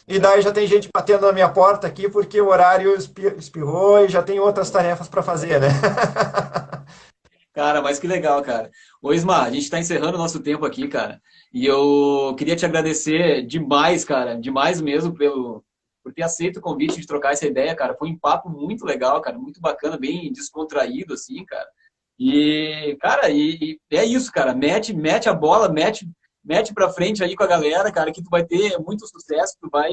[0.07, 4.09] e daí já tem gente batendo na minha porta aqui porque o horário espirrou e
[4.09, 5.69] já tem outras tarefas para fazer, né?
[7.55, 8.69] Cara, mas que legal, cara.
[9.01, 11.23] Ô Isma, a gente está encerrando o nosso tempo aqui, cara.
[11.53, 15.65] E eu queria te agradecer demais, cara, demais mesmo pelo
[16.03, 17.95] por ter aceito o convite de trocar essa ideia, cara.
[17.95, 21.67] Foi um papo muito legal, cara, muito bacana, bem descontraído, assim, cara.
[22.19, 24.55] E, cara, e, e é isso, cara.
[24.55, 26.07] Mete, mete a bola, mete
[26.45, 29.69] mete pra frente aí com a galera, cara, que tu vai ter muito sucesso, tu
[29.71, 29.91] vai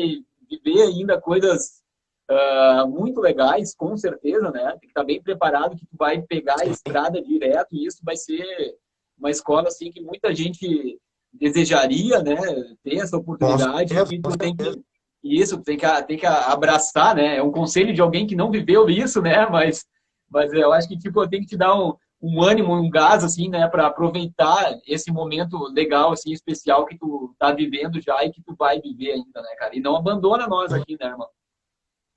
[0.50, 1.82] viver ainda coisas
[2.30, 4.72] uh, muito legais, com certeza, né?
[4.72, 8.00] Tem que estar tá bem preparado que tu vai pegar a estrada direto e isso
[8.04, 8.44] vai ser
[9.18, 11.00] uma escola, assim, que muita gente
[11.32, 12.36] desejaria, né?
[12.84, 14.82] Ter essa oportunidade e tu tem que
[15.24, 17.38] isso tem que tem que abraçar, né?
[17.38, 19.46] É um conselho de alguém que não viveu isso, né?
[19.50, 19.86] Mas
[20.30, 23.50] mas eu acho que tipo tem que te dar um, um ânimo, um gás assim,
[23.50, 28.42] né, para aproveitar esse momento legal assim, especial que tu tá vivendo já e que
[28.44, 29.76] tu vai viver ainda, né, cara?
[29.76, 31.28] E não abandona nós aqui, né, irmão?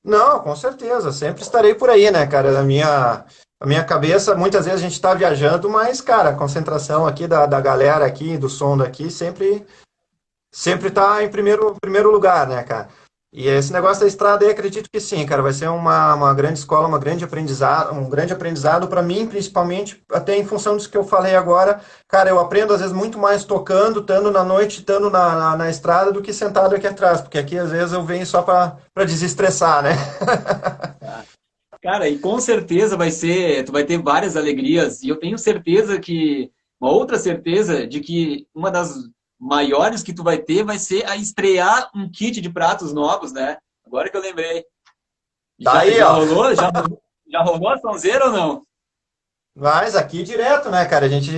[0.04, 2.60] Não, com certeza, sempre estarei por aí, né, cara?
[2.60, 3.24] A minha
[3.58, 7.46] a minha cabeça, muitas vezes a gente está viajando, mas, cara, a concentração aqui da,
[7.46, 9.64] da galera aqui, do som daqui, sempre
[10.52, 12.88] sempre tá em primeiro, primeiro lugar, né, cara?
[13.36, 16.60] E esse negócio da estrada aí, acredito que sim, cara, vai ser uma, uma grande
[16.60, 20.96] escola, uma grande aprendizado, um grande aprendizado para mim, principalmente, até em função disso que
[20.96, 21.80] eu falei agora.
[22.06, 25.68] Cara, eu aprendo às vezes muito mais tocando, estando na noite, estando na, na, na,
[25.68, 29.82] estrada, do que sentado aqui atrás, porque aqui às vezes eu venho só para desestressar,
[29.82, 29.94] né?
[31.82, 35.98] Cara, e com certeza vai ser, tu vai ter várias alegrias, e eu tenho certeza
[35.98, 38.94] que, uma outra certeza de que uma das
[39.44, 43.58] maiores que tu vai ter vai ser a estrear um kit de pratos novos, né?
[43.86, 44.64] Agora que eu lembrei.
[45.58, 46.14] Já, tá aí, já ó.
[46.14, 46.54] rolou?
[46.54, 46.72] Já,
[47.30, 48.62] já rolou a sonzeira ou não?
[49.56, 51.06] Mas aqui direto, né, cara?
[51.06, 51.30] A gente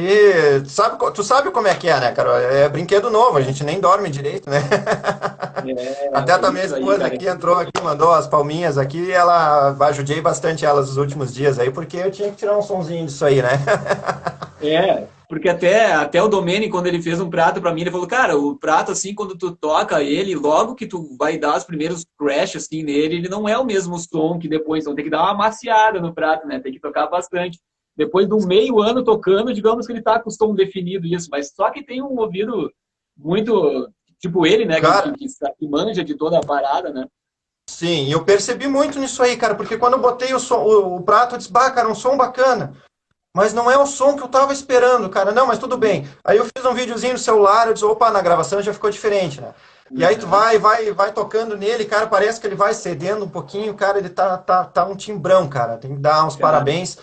[0.70, 2.40] sabe, tu sabe como é que é, né, cara?
[2.40, 4.60] É brinquedo novo, a gente nem dorme direito, né?
[5.66, 9.74] É, Até também a esposa aí, aqui entrou aqui, mandou as palminhas aqui e ela
[9.88, 13.24] ajudei bastante elas nos últimos dias aí, porque eu tinha que tirar um sonzinho disso
[13.24, 13.50] aí, né?
[14.62, 18.06] É, porque até, até o Domênico, quando ele fez um prato para mim, ele falou,
[18.06, 22.04] cara, o prato, assim, quando tu toca ele, logo que tu vai dar os primeiros
[22.18, 25.22] crash, assim, nele, ele não é o mesmo som que depois, então tem que dar
[25.22, 26.60] uma maciada no prato, né?
[26.60, 27.58] Tem que tocar bastante.
[27.96, 31.28] Depois de um meio ano tocando, digamos que ele tá com o som definido isso,
[31.30, 32.70] mas só que tem um ouvido
[33.16, 37.06] muito, tipo ele, né, cara, que, que, que manja de toda a parada, né?
[37.68, 41.02] Sim, eu percebi muito nisso aí, cara, porque quando eu botei o, som, o, o
[41.02, 42.76] prato, eu disse, bah, cara, um som bacana
[43.36, 45.30] mas não é o som que eu tava esperando, cara.
[45.30, 46.08] Não, mas tudo bem.
[46.24, 49.42] Aí eu fiz um videozinho no celular, eu disse, opa, na gravação já ficou diferente,
[49.42, 49.52] né?
[49.90, 53.28] E aí tu vai, vai, vai tocando nele, cara, parece que ele vai cedendo um
[53.28, 55.76] pouquinho, cara, ele tá, tá, tá um timbrão, cara.
[55.76, 56.96] Tem que dar uns parabéns.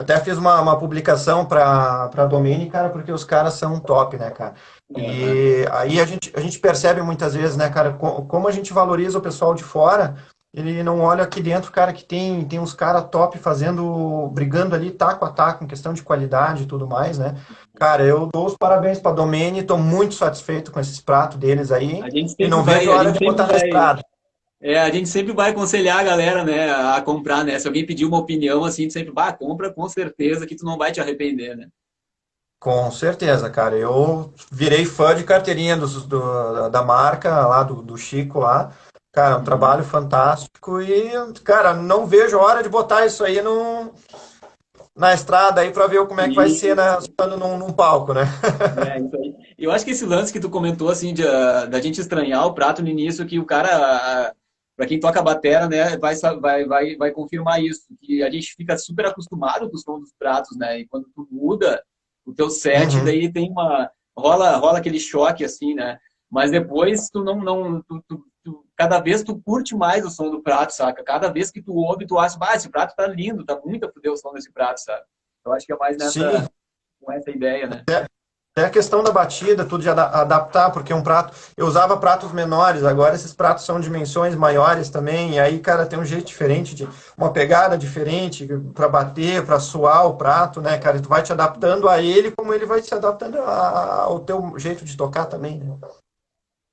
[0.00, 4.30] Até fiz uma, uma publicação pra, pra Domini, cara, porque os caras são top, né,
[4.30, 4.54] cara?
[4.96, 9.18] E aí a gente, a gente percebe muitas vezes, né, cara, como a gente valoriza
[9.18, 10.14] o pessoal de fora
[10.52, 14.90] ele não olha aqui dentro, cara, que tem, tem uns caras top fazendo, brigando ali
[14.90, 17.36] taco a taco, em questão de qualidade e tudo mais, né?
[17.76, 22.00] Cara, eu dou os parabéns pra Domene, tô muito satisfeito com esses pratos deles aí.
[22.38, 24.02] e não vai, vejo a hora de botar vai.
[24.62, 27.58] É, a gente sempre vai aconselhar a galera, né, a comprar, né?
[27.58, 30.92] Se alguém pedir uma opinião, assim, sempre, vai, compra com certeza que tu não vai
[30.92, 31.68] te arrepender, né?
[32.58, 33.74] Com certeza, cara.
[33.76, 38.70] Eu virei fã de carteirinha do, do da marca lá, do, do Chico lá.
[39.12, 41.10] Cara, um trabalho fantástico e,
[41.42, 43.92] cara, não vejo a hora de botar isso aí no,
[44.96, 46.98] na estrada aí para ver como é que vai ser né,
[47.38, 48.24] num, num palco, né?
[48.86, 49.34] É, isso aí.
[49.58, 52.82] Eu acho que esse lance que tu comentou, assim, de, da gente estranhar o prato
[52.82, 54.32] no início, que o cara,
[54.76, 58.76] para quem toca batera, né, vai, vai, vai, vai confirmar isso, que a gente fica
[58.78, 61.82] super acostumado com o som dos pratos, né, e quando tu muda
[62.24, 63.04] o teu set, uhum.
[63.04, 65.98] daí tem uma, rola, rola aquele choque, assim, né,
[66.30, 68.24] mas depois tu não, não tu, tu,
[68.80, 71.04] cada vez tu curte mais o som do prato, saca?
[71.04, 73.92] Cada vez que tu ouve, tu acha, ah, esse prato tá lindo, tá muito a
[73.92, 75.02] fuder o som desse prato, sabe?
[75.44, 76.50] Eu acho que é mais nessa,
[76.98, 77.84] com essa ideia, né?
[77.90, 78.06] É.
[78.56, 81.32] É a questão da batida, tudo de adaptar, porque um prato.
[81.56, 85.98] Eu usava pratos menores, agora esses pratos são dimensões maiores também, e aí, cara, tem
[85.98, 90.96] um jeito diferente, de uma pegada diferente para bater, para suar o prato, né, cara?
[90.96, 94.84] E tu vai te adaptando a ele, como ele vai se adaptando ao teu jeito
[94.84, 95.78] de tocar também, né?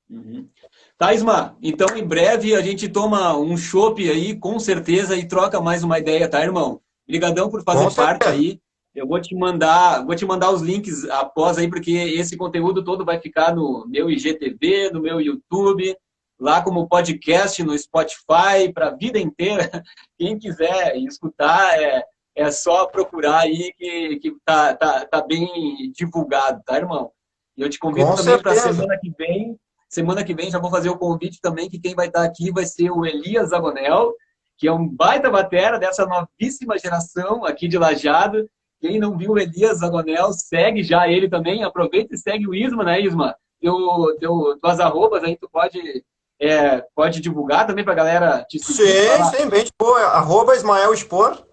[0.09, 0.49] Uhum.
[0.97, 5.61] Tá, Isma, então em breve a gente toma um chopp aí, com certeza, e troca
[5.61, 6.81] mais uma ideia, tá, irmão?
[7.07, 8.59] Obrigadão por fazer parte aí.
[8.95, 13.05] Eu vou te mandar, vou te mandar os links após aí, porque esse conteúdo todo
[13.05, 15.95] vai ficar no meu IGTV, no meu YouTube,
[16.39, 19.69] lá como podcast no Spotify, para a vida inteira.
[20.17, 22.03] Quem quiser escutar, é,
[22.35, 27.11] é só procurar aí que, que tá, tá, tá bem divulgado, tá, irmão?
[27.55, 29.55] E eu te convido Com também para semana que vem
[29.89, 32.65] Semana que vem já vou fazer o convite também que quem vai estar aqui vai
[32.65, 34.13] ser o Elias Agonel,
[34.57, 38.49] que é um baita batera dessa novíssima geração aqui de Lajado.
[38.81, 41.63] Quem não viu o Elias Agonel, segue já ele também.
[41.63, 43.35] Aproveita e segue o Isma, né, Isma?
[43.61, 46.03] Teu, teu, tuas arrobas aí, tu pode,
[46.39, 48.91] é, pode divulgar também para a galera te seguir.
[48.91, 51.46] Sim, sim, bem, tipo, arroba Ismael Expor.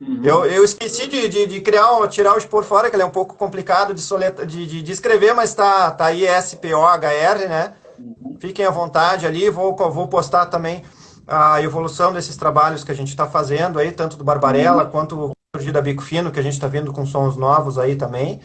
[0.00, 0.20] Uhum.
[0.22, 3.10] Eu, eu esqueci de, de, de, criar, tirar o expor fora, que ele é um
[3.10, 7.72] pouco complicado de, soleta, de, de, de escrever, mas tá, tá aí S-P-O-H-R, né?
[7.98, 8.36] Uhum.
[8.38, 10.82] Fiquem à vontade ali, vou, vou postar também
[11.26, 14.90] a evolução desses trabalhos que a gente está fazendo aí, tanto do Barbarella uhum.
[14.90, 15.36] quanto do
[15.72, 18.40] da Bico Fino, que a gente está vindo com sons novos aí também.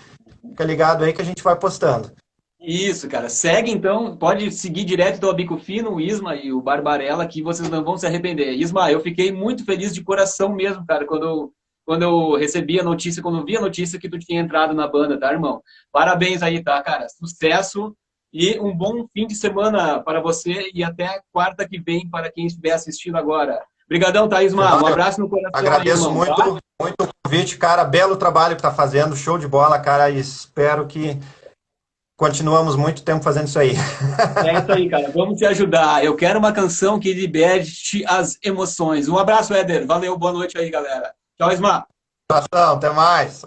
[0.49, 2.09] Fica ligado aí que a gente vai postando.
[2.61, 3.27] Isso, cara.
[3.27, 7.67] Segue então, pode seguir direto do Bico Fino, o Isma e o Barbarella, que vocês
[7.69, 8.53] não vão se arrepender.
[8.53, 11.51] Isma, eu fiquei muito feliz de coração mesmo, cara, quando eu,
[11.83, 14.87] quando eu recebi a notícia, quando eu vi a notícia que tu tinha entrado na
[14.87, 15.59] banda, tá, irmão?
[15.91, 17.07] Parabéns aí, tá, cara?
[17.09, 17.95] Sucesso
[18.31, 22.45] e um bom fim de semana para você e até quarta que vem para quem
[22.45, 23.59] estiver assistindo agora.
[23.85, 24.83] Obrigadão, Thaís, mano.
[24.83, 25.51] Um abraço no coração.
[25.53, 26.45] Agradeço aí, irmão, muito, tá?
[26.79, 27.83] muito o convite, cara.
[27.83, 30.11] Belo trabalho que tá fazendo, show de bola, cara.
[30.11, 31.19] E espero que
[32.21, 33.71] continuamos muito tempo fazendo isso aí.
[34.45, 35.09] É isso aí, cara.
[35.09, 36.05] Vamos te ajudar.
[36.05, 39.09] Eu quero uma canção que liberte as emoções.
[39.09, 39.87] Um abraço, Éder.
[39.87, 41.15] Valeu, boa noite aí, galera.
[41.35, 41.87] Tchau, Isma.
[42.51, 43.43] Até mais.